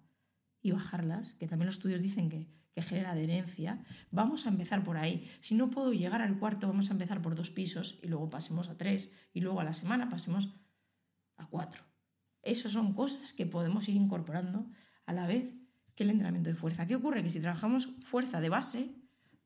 y 0.63 0.73
bajarlas, 0.73 1.35
que 1.35 1.47
también 1.47 1.67
los 1.67 1.77
estudios 1.77 2.01
dicen 2.01 2.31
que, 2.31 2.49
que 2.75 2.83
genera 2.83 3.13
adherencia, 3.13 3.85
vamos 4.11 4.47
a 4.47 4.49
empezar 4.49 4.83
por 4.83 4.97
ahí. 4.97 5.31
Si 5.41 5.55
no 5.55 5.71
puedo 5.71 5.93
llegar 5.93 6.23
al 6.23 6.39
cuarto, 6.39 6.67
vamos 6.67 6.89
a 6.91 6.95
empezar 6.95 7.21
por 7.21 7.35
dos 7.35 7.51
pisos 7.51 7.99
y 8.03 8.09
luego 8.09 8.31
pasemos 8.31 8.69
a 8.69 8.79
tres 8.79 9.11
y 9.35 9.41
luego 9.41 9.61
a 9.61 9.65
la 9.65 9.75
semana 9.75 10.09
pasemos 10.09 10.55
a 11.37 11.47
cuatro. 11.47 11.92
Esas 12.43 12.73
son 12.73 12.93
cosas 12.93 13.33
que 13.33 13.47
podemos 13.47 13.89
ir 13.89 13.97
incorporando 13.97 14.67
a 15.07 15.13
la 15.13 15.27
vez 15.27 15.55
que 15.95 16.05
el 16.05 16.11
entrenamiento 16.11 16.51
de 16.51 16.57
fuerza. 16.57 16.87
¿Qué 16.87 16.97
ocurre? 16.97 17.23
Que 17.23 17.31
si 17.31 17.41
trabajamos 17.41 17.87
fuerza 18.01 18.41
de 18.41 18.49
base, 18.49 18.95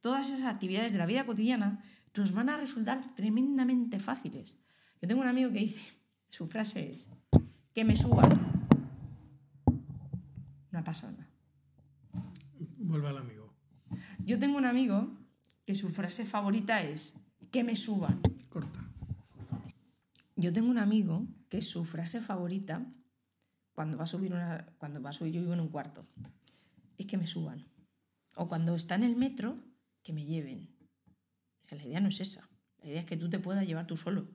todas 0.01 0.31
esas 0.31 0.47
actividades 0.47 0.93
de 0.93 0.99
la 0.99 1.07
vida 1.07 1.27
cotidiana 1.27 1.83
nos 2.17 2.33
van 2.33 2.49
a 2.49 2.57
resultar 2.57 3.15
tremendamente 3.15 3.99
fáciles. 3.99 4.59
Yo 5.01 5.09
tengo 5.09 5.21
un 5.21 5.29
amigo 5.29 5.51
que 5.53 5.59
dice, 5.59 5.83
su 6.31 6.47
frase 6.47 6.93
es, 6.93 7.09
que 7.73 7.85
me 7.85 7.97
suban. 7.97 8.31
Una 10.73 10.83
pasada. 10.83 11.29
Vuelve 12.79 13.09
al 13.09 13.19
amigo. 13.19 13.53
Yo 14.25 14.39
tengo 14.39 14.57
un 14.57 14.65
amigo 14.65 15.11
que 15.65 15.75
su 15.75 15.89
frase 15.91 16.25
favorita 16.25 16.83
es, 16.83 17.15
que 17.51 17.65
me 17.65 17.77
suban. 17.77 18.21
Corta. 18.49 18.81
Yo 20.37 20.53
tengo 20.53 20.71
un 20.71 20.79
amigo 20.79 21.27
su 21.63 21.85
frase 21.85 22.21
favorita 22.21 22.87
cuando 23.73 23.99
va 23.99 24.05
a 24.05 24.07
subir 24.07 24.33
una, 24.33 24.67
cuando 24.79 25.03
va 25.03 25.11
a 25.11 25.13
subir, 25.13 25.35
yo 25.35 25.41
vivo 25.41 25.53
en 25.53 25.61
un 25.61 25.69
cuarto, 25.69 26.07
es 26.97 27.07
que 27.07 27.19
me 27.19 27.27
suban. 27.27 27.67
O 28.35 28.49
cuando 28.49 28.75
está 28.75 28.95
en 28.95 29.05
el 29.05 29.17
metro, 29.17 29.59
que 30.03 30.13
me 30.13 30.25
lleven. 30.25 30.75
La 31.71 31.85
idea 31.85 32.01
no 32.01 32.09
es 32.09 32.21
esa. 32.21 32.49
La 32.79 32.89
idea 32.89 33.01
es 33.01 33.07
que 33.07 33.17
tú 33.17 33.29
te 33.29 33.39
puedas 33.39 33.67
llevar 33.67 33.87
tú 33.87 33.97
solo. 33.97 34.29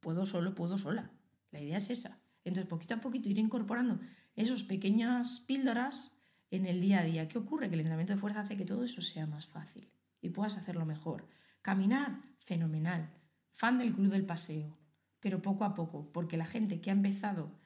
Puedo 0.00 0.26
solo, 0.26 0.54
puedo 0.54 0.78
sola. 0.78 1.10
La 1.50 1.60
idea 1.60 1.76
es 1.76 1.90
esa. 1.90 2.20
Entonces, 2.44 2.68
poquito 2.68 2.94
a 2.94 3.00
poquito 3.00 3.28
ir 3.28 3.38
incorporando 3.38 4.00
esas 4.34 4.64
pequeñas 4.64 5.40
píldoras 5.40 6.18
en 6.50 6.66
el 6.66 6.80
día 6.80 7.00
a 7.00 7.04
día. 7.04 7.28
¿Qué 7.28 7.38
ocurre? 7.38 7.68
Que 7.68 7.74
el 7.74 7.80
entrenamiento 7.80 8.14
de 8.14 8.18
fuerza 8.18 8.40
hace 8.40 8.56
que 8.56 8.64
todo 8.64 8.84
eso 8.84 9.02
sea 9.02 9.26
más 9.26 9.46
fácil 9.46 9.92
y 10.20 10.30
puedas 10.30 10.56
hacerlo 10.56 10.86
mejor. 10.86 11.28
Caminar, 11.60 12.20
fenomenal. 12.38 13.10
Fan 13.52 13.78
del 13.78 13.92
club 13.92 14.10
del 14.10 14.24
paseo, 14.24 14.78
pero 15.22 15.40
poco 15.40 15.64
a 15.64 15.74
poco, 15.74 16.10
porque 16.12 16.36
la 16.36 16.46
gente 16.46 16.80
que 16.80 16.90
ha 16.90 16.92
empezado 16.92 17.56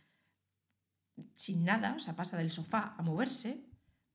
sin 1.35 1.65
nada, 1.65 1.95
o 1.95 1.99
sea, 1.99 2.15
pasa 2.15 2.37
del 2.37 2.53
sofá 2.53 2.95
a 2.99 3.03
moverse, 3.03 3.65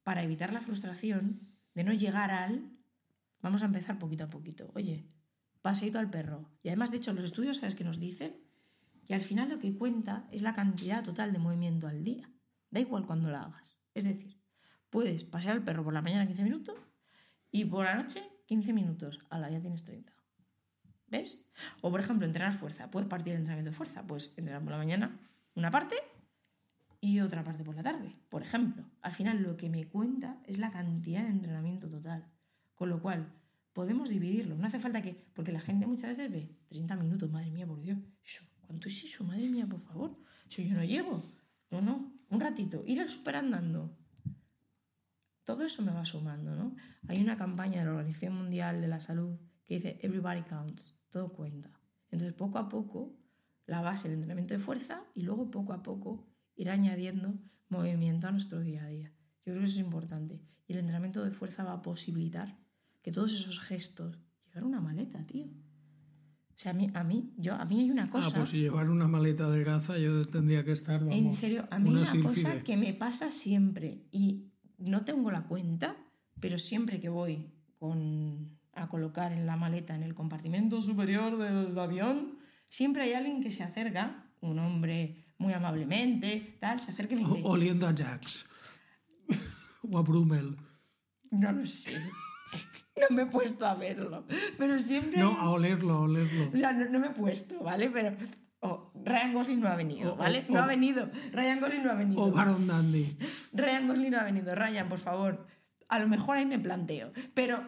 para 0.04 0.22
evitar 0.22 0.54
la 0.54 0.62
frustración 0.62 1.42
de 1.74 1.84
no 1.84 1.92
llegar 1.92 2.30
al... 2.30 2.72
Vamos 3.42 3.64
a 3.64 3.66
empezar 3.66 3.98
poquito 3.98 4.26
a 4.26 4.30
poquito. 4.30 4.72
Oye, 4.76 5.08
paseito 5.64 5.98
al 5.98 6.12
perro. 6.12 6.52
Y 6.62 6.70
además, 6.70 6.92
de 6.92 6.98
hecho, 6.98 7.14
los 7.14 7.24
estudios, 7.24 7.58
¿sabes 7.58 7.74
qué 7.74 7.84
nos 7.84 8.00
dicen? 8.00 8.40
Que 9.08 9.16
al 9.16 9.22
final 9.22 9.50
lo 9.50 9.58
que 9.58 9.76
cuenta 9.76 10.28
es 10.32 10.44
la 10.44 10.54
cantidad 10.54 11.04
total 11.04 11.34
de 11.34 11.40
movimiento 11.40 11.88
al 11.88 12.04
día. 12.04 12.32
Da 12.70 12.80
igual 12.80 13.08
cuando 13.08 13.32
la 13.32 13.42
hagas. 13.42 13.80
Es 13.96 14.04
decir, 14.04 14.40
puedes 14.92 15.24
pasear 15.24 15.56
al 15.56 15.64
perro 15.64 15.84
por 15.84 15.94
la 15.94 16.04
mañana 16.04 16.28
15 16.28 16.44
minutos 16.44 16.80
y 17.50 17.66
por 17.66 17.86
la 17.86 17.96
noche 17.96 18.22
15 18.46 18.72
minutos. 18.74 19.20
A 19.32 19.40
la 19.40 19.50
ya 19.50 19.60
tienes 19.60 19.84
30. 19.84 20.14
¿Ves? 21.12 21.46
O 21.82 21.92
por 21.92 22.00
ejemplo, 22.00 22.26
entrenar 22.26 22.54
fuerza. 22.54 22.90
Puedes 22.90 23.10
partir 23.10 23.34
el 23.34 23.40
entrenamiento 23.40 23.72
de 23.72 23.76
fuerza. 23.76 24.08
Pues 24.08 24.34
entrenar 24.38 24.62
por 24.62 24.72
la 24.72 24.78
mañana 24.78 25.20
una 25.56 25.70
parte 25.70 25.96
y 27.02 27.20
otra 27.20 27.44
parte 27.44 27.64
por 27.64 27.76
la 27.76 27.84
tarde, 27.84 28.16
por 28.30 28.42
ejemplo. 28.42 28.86
Al 29.02 29.12
final 29.12 29.44
lo 29.44 29.58
que 29.58 29.70
me 29.70 29.88
cuenta 29.88 30.42
es 30.46 30.58
la 30.58 30.72
cantidad 30.72 31.24
de 31.24 31.30
entrenamiento 31.30 31.90
total. 31.90 32.26
Con 32.76 32.90
lo 32.90 33.02
cual, 33.02 33.28
podemos 33.74 34.10
dividirlo. 34.10 34.56
No 34.56 34.66
hace 34.66 34.80
falta 34.80 35.02
que... 35.02 35.14
Porque 35.34 35.52
la 35.52 35.60
gente 35.60 35.86
muchas 35.86 36.12
veces 36.12 36.32
ve 36.32 36.56
30 36.70 36.96
minutos, 36.96 37.30
madre 37.30 37.52
mía, 37.52 37.68
por 37.68 37.82
Dios. 37.82 38.00
Eso, 38.24 38.46
¿Cuánto 38.62 38.88
es 38.88 39.04
eso? 39.04 39.26
Madre 39.26 39.50
mía, 39.50 39.68
por 39.68 39.82
favor. 39.82 40.16
Si 40.48 40.68
yo 40.68 40.76
no 40.76 40.84
llego. 40.84 41.22
No, 41.70 41.82
no. 41.82 42.14
Un 42.30 42.40
ratito. 42.40 42.84
Ir 42.88 43.02
al 43.02 43.10
super 43.10 43.36
andando. 43.36 43.98
Todo 45.44 45.66
eso 45.66 45.82
me 45.82 45.92
va 45.92 46.06
sumando, 46.06 46.56
¿no? 46.56 46.76
Hay 47.10 47.22
una 47.22 47.36
campaña 47.36 47.80
de 47.80 47.86
la 47.86 47.92
Organización 47.92 48.36
Mundial 48.36 48.80
de 48.80 48.88
la 48.88 49.02
Salud 49.02 49.38
que 49.66 49.76
dice 49.76 50.00
Everybody 50.02 50.44
counts. 50.44 51.01
Todo 51.12 51.32
cuenta. 51.32 51.70
Entonces, 52.10 52.34
poco 52.34 52.58
a 52.58 52.68
poco, 52.68 53.16
la 53.68 53.82
base 53.82 54.08
del 54.10 54.16
entrenamiento 54.16 54.56
de 54.56 54.60
fuerza 54.60 55.04
y 55.14 55.22
luego 55.22 55.52
poco 55.52 55.74
a 55.74 55.84
poco 55.84 56.26
ir 56.56 56.70
añadiendo 56.70 57.36
movimiento 57.70 58.28
a 58.28 58.32
nuestro 58.32 58.60
día 58.62 58.86
a 58.86 58.88
día. 58.88 59.14
Yo 59.46 59.54
creo 59.54 59.60
que 59.60 59.66
eso 59.66 59.80
es 59.80 59.86
importante. 59.86 60.42
Y 60.68 60.74
el 60.74 60.80
entrenamiento 60.80 61.24
de 61.24 61.32
fuerza 61.32 61.64
va 61.64 61.74
a 61.74 61.82
posibilitar 61.82 62.58
que 63.02 63.12
todos 63.12 63.34
esos 63.34 63.60
gestos... 63.60 64.18
Llevar 64.48 64.66
una 64.66 64.82
maleta, 64.82 65.26
tío. 65.26 65.46
O 65.46 66.58
sea, 66.58 66.72
a 66.72 66.74
mí, 66.74 66.92
a 66.94 67.04
mí, 67.04 67.34
yo, 67.38 67.54
a 67.54 67.66
mí 67.66 67.80
hay 67.80 67.90
una 67.90 68.10
cosa... 68.10 68.28
Ah, 68.28 68.34
pues 68.36 68.50
si 68.50 68.60
llevar 68.60 68.90
una 68.90 69.08
maleta 69.08 69.50
de 69.50 69.64
gaza 69.64 69.98
yo 69.98 70.28
tendría 70.28 70.64
que 70.64 70.74
estar, 70.74 71.00
vamos, 71.00 71.16
en 71.16 71.34
serio, 71.34 71.68
a 71.72 71.80
mí 71.80 71.90
hay 71.90 71.96
una 71.96 72.30
cosa 72.30 72.62
que 72.62 72.78
me 72.78 72.94
pasa 72.94 73.32
siempre 73.32 74.06
y 74.12 74.52
no 74.78 75.04
tengo 75.06 75.32
la 75.32 75.48
cuenta, 75.48 75.96
pero 76.40 76.58
siempre 76.58 77.00
que 77.00 77.10
voy 77.10 77.52
con, 77.80 78.60
a 78.74 78.88
colocar 78.88 79.34
en 79.34 79.46
la 79.46 79.56
maleta 79.58 79.96
en 79.96 80.04
el 80.04 80.14
compartimento 80.14 80.82
superior 80.82 81.38
del 81.38 81.78
avión, 81.78 82.40
siempre 82.70 83.04
hay 83.04 83.14
alguien 83.14 83.42
que 83.42 83.52
se 83.52 83.64
acerca, 83.64 84.26
un 84.42 84.60
hombre 84.60 85.26
muy 85.38 85.54
amablemente, 85.54 86.58
tal, 86.60 86.80
se 86.80 86.92
acerca 86.92 87.16
y 87.16 87.22
me 87.24 87.28
dice, 87.30 87.42
O- 87.44 87.52
Oliendo 87.52 87.88
a 87.88 87.94
Jax. 87.96 88.46
o 89.90 89.98
a 89.98 90.02
Brummel. 90.02 90.56
no 91.32 91.52
lo 91.52 91.66
sé, 91.66 91.96
no 93.10 93.16
me 93.16 93.24
he 93.24 93.26
puesto 93.26 93.66
a 93.66 93.76
verlo, 93.76 94.26
pero 94.58 94.78
siempre... 94.80 95.20
No, 95.20 95.32
a 95.40 95.50
olerlo, 95.50 95.94
a 95.94 96.00
olerlo. 96.02 96.50
O 96.54 96.58
sea, 96.58 96.72
no, 96.74 96.90
no 96.90 97.00
me 97.00 97.08
he 97.08 97.12
puesto, 97.12 97.60
¿vale? 97.64 97.90
Pero 97.90 98.16
o 98.64 98.92
Ryan 99.04 99.34
Gosling 99.34 99.60
no 99.60 99.68
ha 99.70 99.76
venido, 99.76 100.16
¿vale? 100.16 100.46
o- 100.48 100.54
no 100.54 100.62
ha 100.62 100.68
venido. 100.68 101.10
Ryan 101.32 101.60
Gosling 101.60 101.84
no 101.84 101.92
ha 101.92 101.96
venido. 101.96 102.22
O 102.22 102.32
Baron 102.32 102.68
Dandy. 102.68 103.18
Ryan 103.54 103.88
Gosling 103.88 104.12
no 104.12 104.20
ha 104.20 104.24
venido. 104.24 104.54
Ryan, 104.54 104.88
por 104.88 105.00
favor. 105.00 105.48
A 105.90 105.98
lo 106.00 106.08
mejor 106.08 106.38
ahí 106.38 106.46
me 106.46 106.60
planteo. 106.60 107.12
Pero, 107.34 107.68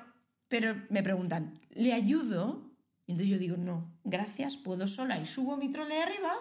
pero 0.53 0.75
me 0.91 1.01
preguntan, 1.01 1.59
¿le 1.71 1.93
ayudo? 1.93 2.69
Y 3.07 3.13
entonces 3.13 3.31
yo 3.31 3.39
digo, 3.39 3.57
no, 3.57 3.91
gracias, 4.03 4.55
puedo 4.55 4.87
sola 4.87 5.19
y 5.19 5.25
subo 5.25 5.57
mi 5.57 5.71
trole 5.71 5.99
arriba 5.99 6.31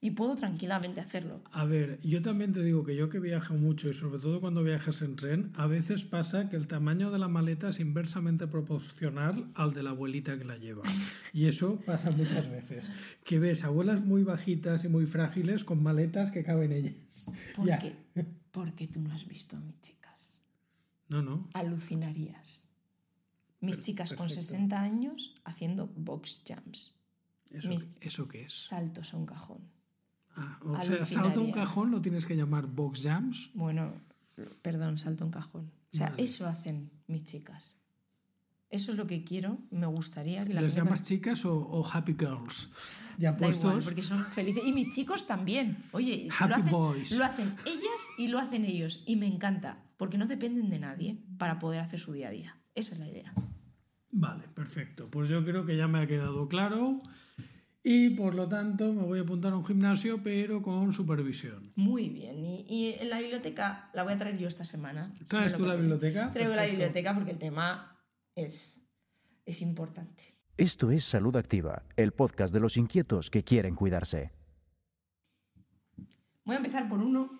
y 0.00 0.10
puedo 0.10 0.34
tranquilamente 0.34 1.00
hacerlo. 1.00 1.44
A 1.52 1.66
ver, 1.66 2.00
yo 2.02 2.20
también 2.20 2.52
te 2.52 2.64
digo 2.64 2.82
que 2.82 2.96
yo 2.96 3.08
que 3.08 3.20
viajo 3.20 3.54
mucho 3.54 3.88
y 3.88 3.94
sobre 3.94 4.18
todo 4.18 4.40
cuando 4.40 4.64
viajas 4.64 5.02
en 5.02 5.14
tren, 5.14 5.52
a 5.54 5.68
veces 5.68 6.04
pasa 6.04 6.50
que 6.50 6.56
el 6.56 6.66
tamaño 6.66 7.12
de 7.12 7.20
la 7.20 7.28
maleta 7.28 7.68
es 7.68 7.78
inversamente 7.78 8.48
proporcional 8.48 9.52
al 9.54 9.72
de 9.72 9.84
la 9.84 9.90
abuelita 9.90 10.36
que 10.36 10.46
la 10.46 10.56
lleva. 10.56 10.82
Y 11.32 11.46
eso 11.46 11.80
pasa 11.86 12.10
muchas 12.10 12.50
veces. 12.50 12.86
Que 13.22 13.38
ves 13.38 13.62
abuelas 13.62 14.04
muy 14.04 14.24
bajitas 14.24 14.82
y 14.82 14.88
muy 14.88 15.06
frágiles 15.06 15.62
con 15.62 15.80
maletas 15.80 16.32
que 16.32 16.42
caben 16.42 16.72
ellas. 16.72 17.26
¿Por 17.54 17.68
qué? 17.78 17.94
Porque 18.50 18.88
tú 18.88 19.00
no 19.00 19.14
has 19.14 19.28
visto 19.28 19.56
a 19.56 19.60
mis 19.60 19.80
chicas. 19.80 20.40
No, 21.06 21.22
no. 21.22 21.48
Alucinarías. 21.54 22.69
Mis 23.60 23.80
chicas 23.80 24.10
con 24.14 24.26
perfecto. 24.26 24.42
60 24.48 24.80
años 24.80 25.34
haciendo 25.44 25.86
box 25.88 26.42
jumps, 26.46 26.94
¿Eso, 27.50 27.68
Mis- 27.68 27.98
¿eso 28.00 28.26
qué 28.28 28.42
es? 28.42 28.52
saltos 28.52 29.12
a 29.12 29.16
un 29.16 29.26
cajón. 29.26 29.58
Ah, 30.36 30.58
o 30.64 30.80
sea, 30.80 31.04
salta 31.04 31.18
un 31.20 31.24
Alucinaría. 31.26 31.54
cajón, 31.54 31.90
lo 31.90 32.00
tienes 32.00 32.24
que 32.26 32.36
llamar 32.36 32.66
box 32.66 33.02
jumps. 33.02 33.50
Bueno, 33.54 33.92
perdón, 34.62 34.96
salto 34.98 35.24
a 35.24 35.26
un 35.26 35.32
cajón. 35.32 35.70
O 35.92 35.96
sea, 35.96 36.10
Vale. 36.10 36.22
eso 36.22 36.46
hacen 36.46 36.90
mis 37.08 37.24
chicas. 37.24 37.76
Eso 38.70 38.92
es 38.92 38.96
lo 38.96 39.08
que 39.08 39.24
quiero, 39.24 39.58
me 39.72 39.86
gustaría 39.86 40.44
que 40.46 40.54
la 40.54 40.60
¿Les 40.60 40.76
llamas 40.76 41.02
chicas 41.02 41.44
o, 41.44 41.52
o 41.56 41.84
happy 41.84 42.12
girls? 42.16 42.70
Ya 43.18 43.32
Da 43.32 43.36
igual, 43.48 43.60
puestos. 43.60 43.84
porque 43.84 44.04
son 44.04 44.22
felices. 44.24 44.62
Y 44.64 44.72
mis 44.72 44.94
chicos 44.94 45.26
también. 45.26 45.76
Oye, 45.90 46.28
lo 46.28 46.34
Happy 46.38 46.52
hacen, 46.54 46.70
boys. 46.70 47.10
lo 47.18 47.24
hacen 47.24 47.48
ellas 47.66 48.08
y 48.16 48.28
lo 48.28 48.38
hacen 48.38 48.64
ellos. 48.64 49.02
Y 49.06 49.16
me 49.16 49.26
encanta, 49.26 49.82
porque 49.96 50.16
no 50.18 50.26
dependen 50.26 50.70
de 50.70 50.78
nadie 50.78 51.18
para 51.36 51.58
poder 51.58 51.80
hacer 51.80 51.98
su 51.98 52.12
día 52.12 52.28
a 52.28 52.30
día. 52.30 52.56
Esa 52.74 52.94
es 52.94 52.98
la 53.00 53.08
idea. 53.08 53.32
Vale, 54.10 54.48
perfecto. 54.48 55.08
Pues 55.10 55.28
yo 55.30 55.44
creo 55.44 55.64
que 55.64 55.76
ya 55.76 55.88
me 55.88 56.00
ha 56.00 56.06
quedado 56.06 56.48
claro. 56.48 57.00
Y 57.82 58.10
por 58.10 58.34
lo 58.34 58.46
tanto 58.48 58.92
me 58.92 59.02
voy 59.02 59.20
a 59.20 59.22
apuntar 59.22 59.52
a 59.52 59.56
un 59.56 59.64
gimnasio, 59.64 60.22
pero 60.22 60.60
con 60.60 60.92
supervisión. 60.92 61.72
Muy 61.76 62.10
bien. 62.10 62.44
Y, 62.44 62.66
y 62.68 62.96
en 63.00 63.08
la 63.08 63.20
biblioteca 63.20 63.90
la 63.94 64.02
voy 64.02 64.12
a 64.12 64.18
traer 64.18 64.36
yo 64.36 64.48
esta 64.48 64.64
semana. 64.64 65.14
¿Traes 65.26 65.56
tú 65.56 65.64
la 65.64 65.76
biblioteca? 65.76 66.30
Traigo 66.32 66.54
la 66.54 66.66
biblioteca 66.66 67.14
porque 67.14 67.30
el 67.30 67.38
tema 67.38 67.98
es, 68.34 68.80
es 69.46 69.62
importante. 69.62 70.34
Esto 70.58 70.90
es 70.90 71.04
Salud 71.04 71.34
Activa, 71.36 71.84
el 71.96 72.12
podcast 72.12 72.52
de 72.52 72.60
los 72.60 72.76
inquietos 72.76 73.30
que 73.30 73.44
quieren 73.44 73.74
cuidarse. 73.74 74.32
Voy 76.44 76.54
a 76.54 76.58
empezar 76.58 76.86
por 76.86 77.00
uno. 77.00 77.30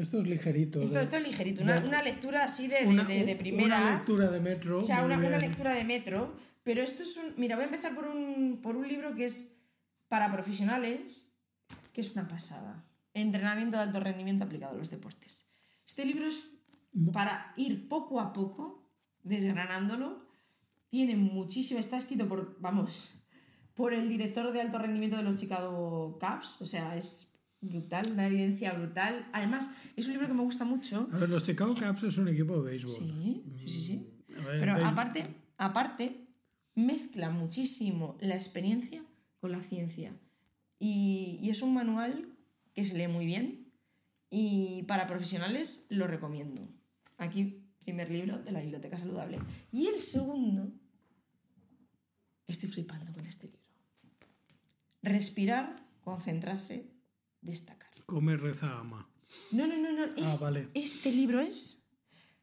Esto 0.00 0.20
es 0.20 0.26
ligerito. 0.28 0.80
Esto, 0.82 0.96
de- 0.96 1.02
esto 1.04 1.16
es 1.16 1.22
ligerito. 1.22 1.62
Una, 1.62 1.80
de- 1.80 1.88
una 1.88 2.02
lectura 2.02 2.44
así 2.44 2.66
de, 2.68 2.86
una- 2.86 3.04
de- 3.04 3.36
primera. 3.36 3.66
Una 3.78 3.96
lectura 3.96 4.30
de 4.30 4.40
metro. 4.40 4.78
O 4.78 4.84
sea, 4.84 5.04
una, 5.04 5.16
una 5.18 5.38
lectura 5.38 5.72
de 5.72 5.84
metro. 5.84 6.34
Pero 6.62 6.82
esto 6.82 7.02
es 7.02 7.16
un. 7.16 7.34
Mira, 7.36 7.56
voy 7.56 7.62
a 7.64 7.66
empezar 7.66 7.94
por 7.94 8.06
un, 8.06 8.60
por 8.62 8.76
un 8.76 8.88
libro 8.88 9.14
que 9.14 9.26
es 9.26 9.56
para 10.08 10.32
profesionales, 10.32 11.32
que 11.92 12.00
es 12.00 12.12
una 12.12 12.26
pasada. 12.26 12.84
Entrenamiento 13.12 13.76
de 13.76 13.82
alto 13.84 14.00
rendimiento 14.00 14.44
aplicado 14.44 14.74
a 14.74 14.78
los 14.78 14.90
deportes. 14.90 15.46
Este 15.86 16.04
libro 16.04 16.26
es 16.26 16.50
para 17.12 17.52
ir 17.56 17.88
poco 17.88 18.18
a 18.20 18.32
poco, 18.32 18.90
desgranándolo. 19.22 20.24
Tiene 20.88 21.16
muchísimo. 21.16 21.80
Está 21.80 21.98
escrito 21.98 22.26
por. 22.28 22.58
Vamos. 22.60 23.14
Por 23.74 23.92
el 23.92 24.08
director 24.08 24.52
de 24.52 24.60
alto 24.60 24.78
rendimiento 24.78 25.16
de 25.16 25.24
los 25.24 25.36
Chicago 25.36 26.18
Cubs. 26.20 26.62
O 26.62 26.66
sea, 26.66 26.96
es 26.96 27.33
brutal, 27.68 28.12
una 28.12 28.26
evidencia 28.26 28.72
brutal. 28.72 29.26
Además, 29.32 29.70
es 29.96 30.06
un 30.06 30.12
libro 30.12 30.28
que 30.28 30.34
me 30.34 30.42
gusta 30.42 30.64
mucho. 30.64 31.08
A 31.12 31.18
ver, 31.18 31.28
los 31.28 31.42
Chicago 31.42 31.74
Cubs 31.74 32.02
es 32.04 32.18
un 32.18 32.28
equipo 32.28 32.56
de 32.62 32.70
béisbol. 32.70 32.90
Sí, 32.92 33.42
sí, 33.66 33.80
sí. 33.80 34.06
ver, 34.28 34.60
Pero 34.60 34.74
béis- 34.76 34.86
aparte, 34.86 35.24
aparte, 35.58 36.26
mezcla 36.74 37.30
muchísimo 37.30 38.16
la 38.20 38.34
experiencia 38.34 39.02
con 39.40 39.52
la 39.52 39.62
ciencia. 39.62 40.12
Y, 40.78 41.38
y 41.42 41.50
es 41.50 41.62
un 41.62 41.74
manual 41.74 42.28
que 42.74 42.84
se 42.84 42.96
lee 42.96 43.08
muy 43.08 43.26
bien 43.26 43.70
y 44.30 44.82
para 44.84 45.06
profesionales 45.06 45.86
lo 45.90 46.06
recomiendo. 46.06 46.68
Aquí, 47.18 47.62
primer 47.78 48.10
libro 48.10 48.38
de 48.38 48.50
la 48.52 48.60
Biblioteca 48.60 48.98
Saludable. 48.98 49.38
Y 49.70 49.86
el 49.86 50.00
segundo, 50.00 50.72
estoy 52.48 52.68
flipando 52.68 53.12
con 53.12 53.24
este 53.26 53.46
libro. 53.46 53.60
Respirar, 55.02 55.76
concentrarse, 56.00 56.90
destacar. 57.44 57.90
Come, 58.06 58.36
reza, 58.36 58.78
ama. 58.78 59.08
No, 59.52 59.66
no, 59.66 59.76
no, 59.76 59.92
no. 59.92 60.02
Ah, 60.22 60.28
es- 60.32 60.40
vale. 60.40 60.68
Este 60.74 61.10
libro 61.12 61.40
es. 61.40 61.86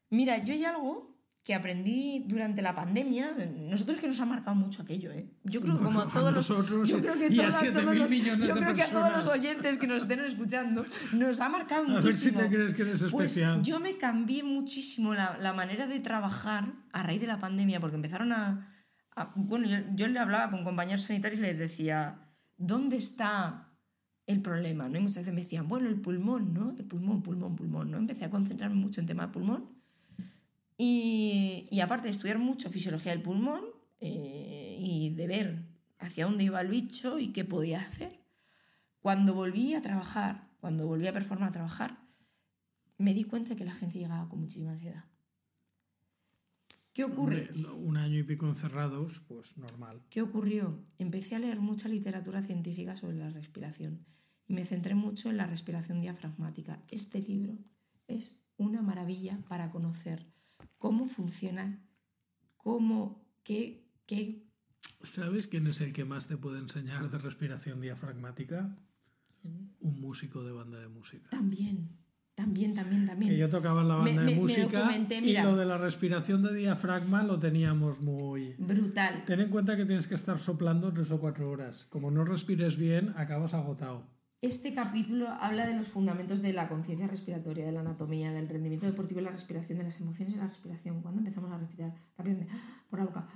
Mira, 0.10 0.44
yo 0.44 0.54
hay 0.54 0.66
algo 0.66 1.12
que 1.44 1.56
aprendí 1.56 2.24
durante 2.28 2.62
la 2.62 2.76
pandemia. 2.76 3.36
Nosotros 3.70 3.98
que 4.00 4.08
nos 4.08 4.20
ha 4.20 4.26
marcado 4.26 4.56
mucho 4.56 4.84
aquello, 4.84 5.12
¿eh? 5.12 5.28
Yo 5.44 5.60
creo 5.62 5.78
que 5.78 5.84
como 5.84 6.02
A 6.02 6.08
todos 6.08 6.34
los. 6.34 6.48
yo 6.88 7.02
creo 7.02 7.14
que 7.18 7.26
a 7.26 7.30
todas- 7.50 7.62
7.000 7.62 8.92
todos 8.92 9.16
los- 9.16 9.28
oyentes 9.28 9.78
que 9.78 9.88
nos 9.88 10.04
estén 10.04 10.20
escuchando 10.20 10.86
nos 11.14 11.40
ha 11.40 11.50
marcado 11.50 11.84
A 11.84 11.94
ver 11.94 12.02
si 12.02 12.08
muchísimo. 12.08 12.40
te 12.42 12.48
crees 12.50 12.74
que 12.76 12.82
eres 12.84 13.00
Pues 13.10 13.14
especial. 13.32 13.62
yo 13.64 13.80
me 13.80 13.98
cambié 13.98 14.44
muchísimo 14.44 15.14
la, 15.16 15.38
la 15.40 15.54
manera 15.54 15.88
de 15.88 16.00
trabajar 16.00 16.74
a 16.92 17.02
raíz 17.04 17.20
de 17.22 17.28
la 17.28 17.40
pandemia, 17.40 17.80
porque 17.80 17.96
empezaron 17.96 18.32
a. 18.34 18.68
a- 19.16 19.32
bueno, 19.36 19.68
yo, 19.68 19.78
yo 19.96 20.08
le 20.08 20.20
hablaba 20.20 20.50
con 20.52 20.64
compañeros 20.64 21.04
sanitarios 21.04 21.40
y 21.40 21.44
les 21.44 21.58
decía, 21.58 22.20
¿dónde 22.58 22.98
está 22.98 23.71
el 24.28 24.42
problema? 24.42 24.88
¿no? 24.90 24.98
Y 24.98 25.02
muchas 25.02 25.18
veces 25.18 25.34
me 25.34 25.42
decían, 25.42 25.68
bueno, 25.68 25.90
el 25.90 26.00
pulmón, 26.00 26.54
¿no? 26.54 26.74
El 26.78 26.86
pulmón, 26.86 27.22
pulmón, 27.22 27.56
pulmón, 27.56 27.92
¿no? 27.92 27.98
Empecé 27.98 28.26
a 28.26 28.30
concentrarme 28.30 28.76
mucho 28.76 29.02
en 29.02 29.08
tema 29.08 29.28
de 29.28 29.34
pulmón. 29.34 29.70
Y, 30.78 31.68
y 31.70 31.80
aparte 31.80 32.08
de 32.08 32.12
estudiar 32.12 32.40
mucho 32.40 32.70
fisiología 32.70 33.12
del 33.12 33.22
pulmón 33.22 33.64
eh, 34.00 34.78
y 34.80 35.12
de 35.12 35.28
ver 35.28 35.64
hacia 36.00 36.26
dónde 36.26 36.44
iba 36.44 36.60
el 36.60 36.70
bicho 36.70 37.20
y 37.20 37.28
qué 37.28 37.46
podía 37.46 37.82
hacer, 37.82 38.20
cuando 39.00 39.34
volví 39.34 39.76
a 39.76 39.82
trabajar, 39.82 40.50
cuando 40.60 40.88
volví 40.88 41.08
a 41.08 41.14
performar 41.14 41.50
a 41.50 41.52
trabajar, 41.52 42.00
me 42.98 43.14
di 43.14 43.24
cuenta 43.24 43.56
que 43.56 43.66
la 43.66 43.74
gente 43.74 44.00
llegaba 44.00 44.28
con 44.28 44.40
muchísima 44.40 44.72
ansiedad. 44.72 45.06
¿Qué 46.94 47.06
ocurre? 47.06 47.50
Un 47.78 47.96
año 47.96 48.20
y 48.20 48.24
pico 48.24 48.48
encerrados, 48.48 49.22
pues 49.22 49.58
normal. 49.58 50.02
¿Qué 50.10 50.22
ocurrió? 50.22 50.84
Empecé 50.98 51.36
a 51.36 51.40
leer 51.40 51.60
mucha 51.60 51.88
literatura 51.88 52.42
científica 52.42 52.98
sobre 52.98 53.18
la 53.18 53.30
respiración 53.30 54.06
y 54.48 54.54
me 54.54 54.66
centré 54.66 54.94
mucho 54.94 55.30
en 55.30 55.38
la 55.38 55.48
respiración 55.48 56.02
diafragmática. 56.02 56.84
Este 56.90 57.22
libro 57.22 57.58
es 58.08 58.36
una 58.58 58.82
maravilla 58.82 59.40
para 59.48 59.72
conocer 59.72 60.28
cómo 60.78 61.08
funciona, 61.08 61.82
cómo, 62.58 63.26
qué, 63.44 63.88
qué... 64.06 64.46
¿Sabes 65.02 65.48
quién 65.48 65.68
es 65.68 65.80
el 65.80 65.94
que 65.94 66.04
más 66.04 66.28
te 66.28 66.36
puede 66.36 66.60
enseñar 66.60 67.10
de 67.10 67.18
respiración 67.20 67.80
diafragmática? 67.80 68.78
Un 69.44 70.02
músico 70.02 70.44
de 70.44 70.52
banda 70.52 70.80
de 70.80 70.90
música. 70.90 71.30
También, 71.30 72.01
también, 72.36 72.74
también, 72.74 73.06
también. 73.06 73.32
Que 73.32 73.38
yo 73.38 73.50
tocaba 73.50 73.82
en 73.82 73.88
la 73.88 73.96
banda 73.96 74.12
me- 74.14 74.20
de 74.22 74.36
me 74.36 74.42
música 74.42 74.90
y 75.22 75.34
lo 75.38 75.56
de 75.56 75.66
la 75.66 75.78
respiración 75.78 76.42
de 76.44 76.56
diafragma 76.56 77.24
lo 77.24 77.40
teníamos 77.40 78.02
muy... 78.04 78.56
Brutal. 78.58 79.24
Ten 79.26 79.42
en 79.42 79.50
cuenta 79.50 79.76
que 79.78 79.86
tienes 79.86 80.08
que 80.08 80.16
estar 80.16 80.40
soplando 80.40 80.92
tres 80.94 81.12
o 81.12 81.20
cuatro 81.20 81.50
horas. 81.52 81.86
Como 81.90 82.10
no 82.10 82.24
respires 82.26 82.78
bien, 82.78 83.14
acabas 83.18 83.54
agotado. 83.54 84.08
Este 84.42 84.74
capítulo 84.74 85.28
habla 85.30 85.68
de 85.68 85.76
los 85.78 85.88
fundamentos 85.88 86.42
de 86.42 86.52
la 86.52 86.68
conciencia 86.68 87.06
respiratoria, 87.08 87.64
de 87.64 87.72
la 87.74 87.82
anatomía, 87.82 88.32
del 88.32 88.50
rendimiento 88.50 88.88
deportivo 88.88 89.20
y 89.20 89.24
la 89.24 89.30
respiración, 89.30 89.78
de 89.78 89.84
las 89.84 90.02
emociones 90.02 90.34
y 90.34 90.38
la 90.38 90.48
respiración. 90.48 91.02
Cuando 91.04 91.20
empezamos 91.20 91.52
a 91.52 91.60
respirar 91.60 91.94
rápidamente 92.18 92.52
por 92.90 93.00
la 93.00 93.06
boca. 93.06 93.28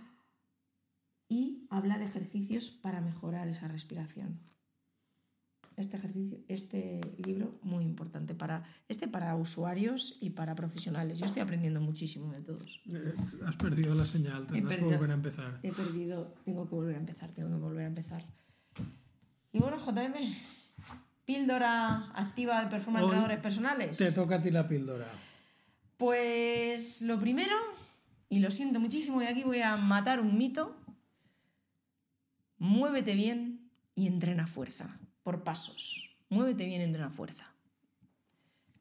Y 1.29 1.67
habla 1.69 1.99
de 1.99 2.05
ejercicios 2.05 2.71
para 2.71 3.01
mejorar 3.01 3.47
esa 3.47 3.67
respiración. 3.67 4.39
Este 5.77 5.97
ejercicio, 5.97 6.37
este 6.47 7.01
libro 7.17 7.59
muy 7.61 7.83
importante 7.83 8.33
para 8.33 8.63
este 8.87 9.09
para 9.09 9.35
usuarios 9.35 10.17
y 10.21 10.29
para 10.29 10.55
profesionales. 10.55 11.19
Yo 11.19 11.25
estoy 11.25 11.41
aprendiendo 11.41 11.81
muchísimo 11.81 12.31
de 12.31 12.41
todos. 12.41 12.81
Eh, 12.93 13.13
Has 13.45 13.57
perdido 13.57 13.93
la 13.93 14.05
señal, 14.05 14.47
tendrás 14.47 14.77
que 14.77 14.83
volver 14.85 15.11
a 15.11 15.15
empezar. 15.15 15.59
He 15.63 15.73
perdido, 15.73 16.33
tengo 16.45 16.65
que 16.65 16.75
volver 16.75 16.95
a 16.95 16.99
empezar, 16.99 17.31
tengo 17.31 17.49
que 17.49 17.55
volver 17.55 17.83
a 17.83 17.87
empezar. 17.87 18.25
Y 19.51 19.59
bueno, 19.59 19.77
JM, 19.77 20.13
píldora 21.25 22.11
activa 22.11 22.63
de 22.63 22.69
performance 22.69 23.03
Hoy 23.03 23.09
entrenadores 23.09 23.39
personales. 23.39 23.97
Te 23.97 24.11
toca 24.11 24.35
a 24.35 24.41
ti 24.41 24.51
la 24.51 24.67
píldora. 24.67 25.07
Pues 25.97 27.01
lo 27.01 27.19
primero, 27.19 27.55
y 28.29 28.39
lo 28.39 28.51
siento 28.51 28.79
muchísimo, 28.79 29.21
y 29.21 29.25
aquí 29.25 29.43
voy 29.43 29.61
a 29.61 29.77
matar 29.77 30.19
un 30.19 30.37
mito, 30.37 30.75
muévete 32.57 33.15
bien 33.15 33.69
y 33.95 34.07
entrena 34.07 34.45
fuerza, 34.45 34.99
por 35.25 35.43
pasos. 35.43 36.15
Muévete 36.29 36.67
bien 36.67 36.81
entrena 36.81 37.09
fuerza. 37.09 37.51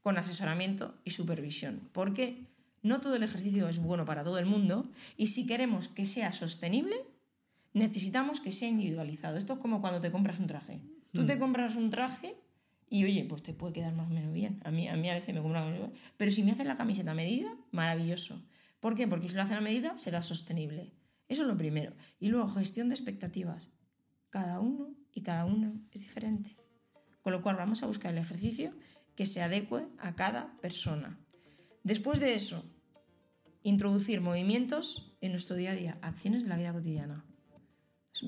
Con 0.03 0.19
asesoramiento 0.19 0.95
y 1.03 1.11
supervisión. 1.13 1.89
Porque 1.93 2.47
no 2.83 3.01
todo 3.01 3.17
el 3.17 3.23
ejercicio 3.23 3.67
es 3.67 3.79
bueno 3.79 4.05
para 4.05 4.25
todo 4.25 4.39
el 4.39 4.45
mundo 4.45 4.87
y 5.17 5.29
si 5.29 5.47
queremos 5.47 5.89
que 5.89 6.05
sea 6.05 6.33
sostenible, 6.33 6.97
necesitamos 7.73 8.41
que 8.41 8.53
sea 8.53 8.69
individualizado. 8.69 9.39
Esto 9.39 9.55
es 9.55 9.59
como 9.59 9.81
cuando 9.81 10.03
te 10.03 10.13
compras 10.13 10.39
un 10.39 10.47
traje. 10.47 10.81
Tú 11.13 11.25
te 11.25 11.39
compras 11.39 11.77
un 11.77 11.89
traje 11.89 12.37
y 12.91 13.05
oye, 13.05 13.25
pues 13.25 13.43
te 13.43 13.55
puede 13.55 13.73
quedar 13.73 13.95
más 13.95 14.11
o 14.11 14.15
menos 14.15 14.35
bien. 14.35 14.61
A 14.65 14.71
mí 14.71 14.87
a, 14.87 14.97
mí 14.97 15.09
a 15.09 15.15
veces 15.15 15.35
me 15.35 15.41
compra 15.41 15.65
Pero 16.19 16.31
si 16.31 16.43
me 16.43 16.53
hacen 16.53 16.69
la 16.69 16.77
camiseta 16.77 17.13
a 17.13 17.15
medida, 17.15 17.57
maravilloso. 17.71 18.39
¿Por 18.81 18.97
qué? 18.97 19.09
Porque 19.09 19.31
si 19.31 19.35
lo 19.35 19.43
hacen 19.43 19.57
a 19.57 19.63
medida, 19.63 19.97
será 19.97 20.23
sostenible. 20.23 20.93
Eso 21.27 21.41
es 21.41 21.49
lo 21.49 21.57
primero. 21.57 21.95
Y 22.21 22.29
luego, 22.29 22.49
gestión 22.51 22.91
de 22.91 22.97
expectativas. 22.97 23.71
Cada 24.29 24.61
uno 24.61 25.04
y 25.15 25.23
cada 25.23 25.45
uno 25.45 25.73
es 25.93 26.01
diferente. 26.01 26.57
Con 27.23 27.33
lo 27.33 27.43
cual 27.43 27.57
vamos 27.57 27.83
a 27.83 27.87
buscar 27.87 28.13
el 28.13 28.19
ejercicio 28.19 28.75
que 29.15 29.27
se 29.27 29.43
adecue 29.43 29.87
a 29.99 30.15
cada 30.15 30.59
persona. 30.61 31.19
Después 31.83 32.21
de 32.21 32.35
eso, 32.35 32.65
introducir 33.63 34.21
movimientos 34.21 35.13
en 35.21 35.33
nuestro 35.33 35.57
día 35.57 35.71
a 35.71 35.75
día, 35.75 35.99
acciones 36.03 36.43
de 36.43 36.49
la 36.49 36.57
vida 36.57 36.73
cotidiana. 36.73 37.25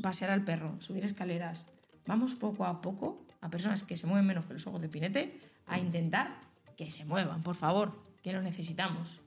Pasear 0.02 0.30
al 0.30 0.44
perro, 0.44 0.80
subir 0.80 1.04
escaleras. 1.04 1.72
Vamos 2.06 2.34
poco 2.34 2.64
a 2.64 2.80
poco 2.80 3.26
a 3.40 3.50
personas 3.50 3.82
que 3.82 3.96
se 3.96 4.06
mueven 4.06 4.26
menos 4.26 4.46
que 4.46 4.54
los 4.54 4.66
ojos 4.66 4.80
de 4.80 4.88
pinete 4.88 5.38
a 5.66 5.78
intentar 5.78 6.40
que 6.76 6.90
se 6.90 7.04
muevan, 7.04 7.42
por 7.42 7.56
favor, 7.56 7.98
que 8.22 8.32
lo 8.32 8.42
necesitamos. 8.42 9.20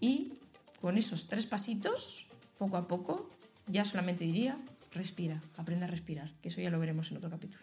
Y 0.00 0.34
con 0.80 0.98
esos 0.98 1.28
tres 1.28 1.46
pasitos, 1.46 2.26
poco 2.58 2.76
a 2.76 2.86
poco, 2.86 3.30
ya 3.66 3.84
solamente 3.84 4.24
diría, 4.24 4.58
respira, 4.96 5.40
aprende 5.56 5.84
a 5.84 5.88
respirar, 5.88 6.32
que 6.42 6.48
eso 6.48 6.60
ya 6.60 6.70
lo 6.70 6.80
veremos 6.80 7.10
en 7.10 7.18
otro 7.18 7.30
capítulo. 7.30 7.62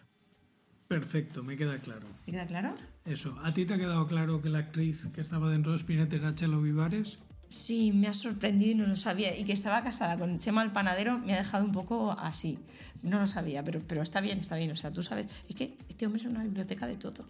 Perfecto, 0.88 1.42
me 1.42 1.56
queda 1.56 1.78
claro. 1.78 2.06
¿Me 2.26 2.32
queda 2.32 2.46
claro? 2.46 2.74
Eso. 3.04 3.38
¿A 3.42 3.52
ti 3.52 3.64
te 3.64 3.74
ha 3.74 3.78
quedado 3.78 4.06
claro 4.06 4.42
que 4.42 4.50
la 4.50 4.58
actriz 4.60 5.08
que 5.14 5.20
estaba 5.20 5.50
dentro 5.50 5.72
de 5.72 5.78
Spinetta 5.78 6.16
era 6.16 6.34
Chelo 6.34 6.60
Vivares? 6.60 7.18
Sí, 7.48 7.92
me 7.92 8.08
ha 8.08 8.14
sorprendido 8.14 8.72
y 8.72 8.74
no 8.74 8.86
lo 8.86 8.96
sabía. 8.96 9.36
Y 9.38 9.44
que 9.44 9.52
estaba 9.52 9.82
casada 9.82 10.18
con 10.18 10.38
Chema 10.40 10.62
el 10.62 10.72
panadero 10.72 11.18
me 11.18 11.34
ha 11.34 11.38
dejado 11.38 11.64
un 11.64 11.72
poco 11.72 12.12
así. 12.12 12.58
No 13.02 13.18
lo 13.18 13.26
sabía, 13.26 13.62
pero, 13.62 13.80
pero 13.86 14.02
está 14.02 14.20
bien, 14.20 14.38
está 14.38 14.56
bien. 14.56 14.72
O 14.72 14.76
sea, 14.76 14.90
tú 14.90 15.02
sabes. 15.02 15.26
Es 15.48 15.54
que 15.54 15.76
este 15.88 16.06
hombre 16.06 16.20
es 16.20 16.26
una 16.26 16.42
biblioteca 16.42 16.86
de 16.86 16.96
todo. 16.96 17.26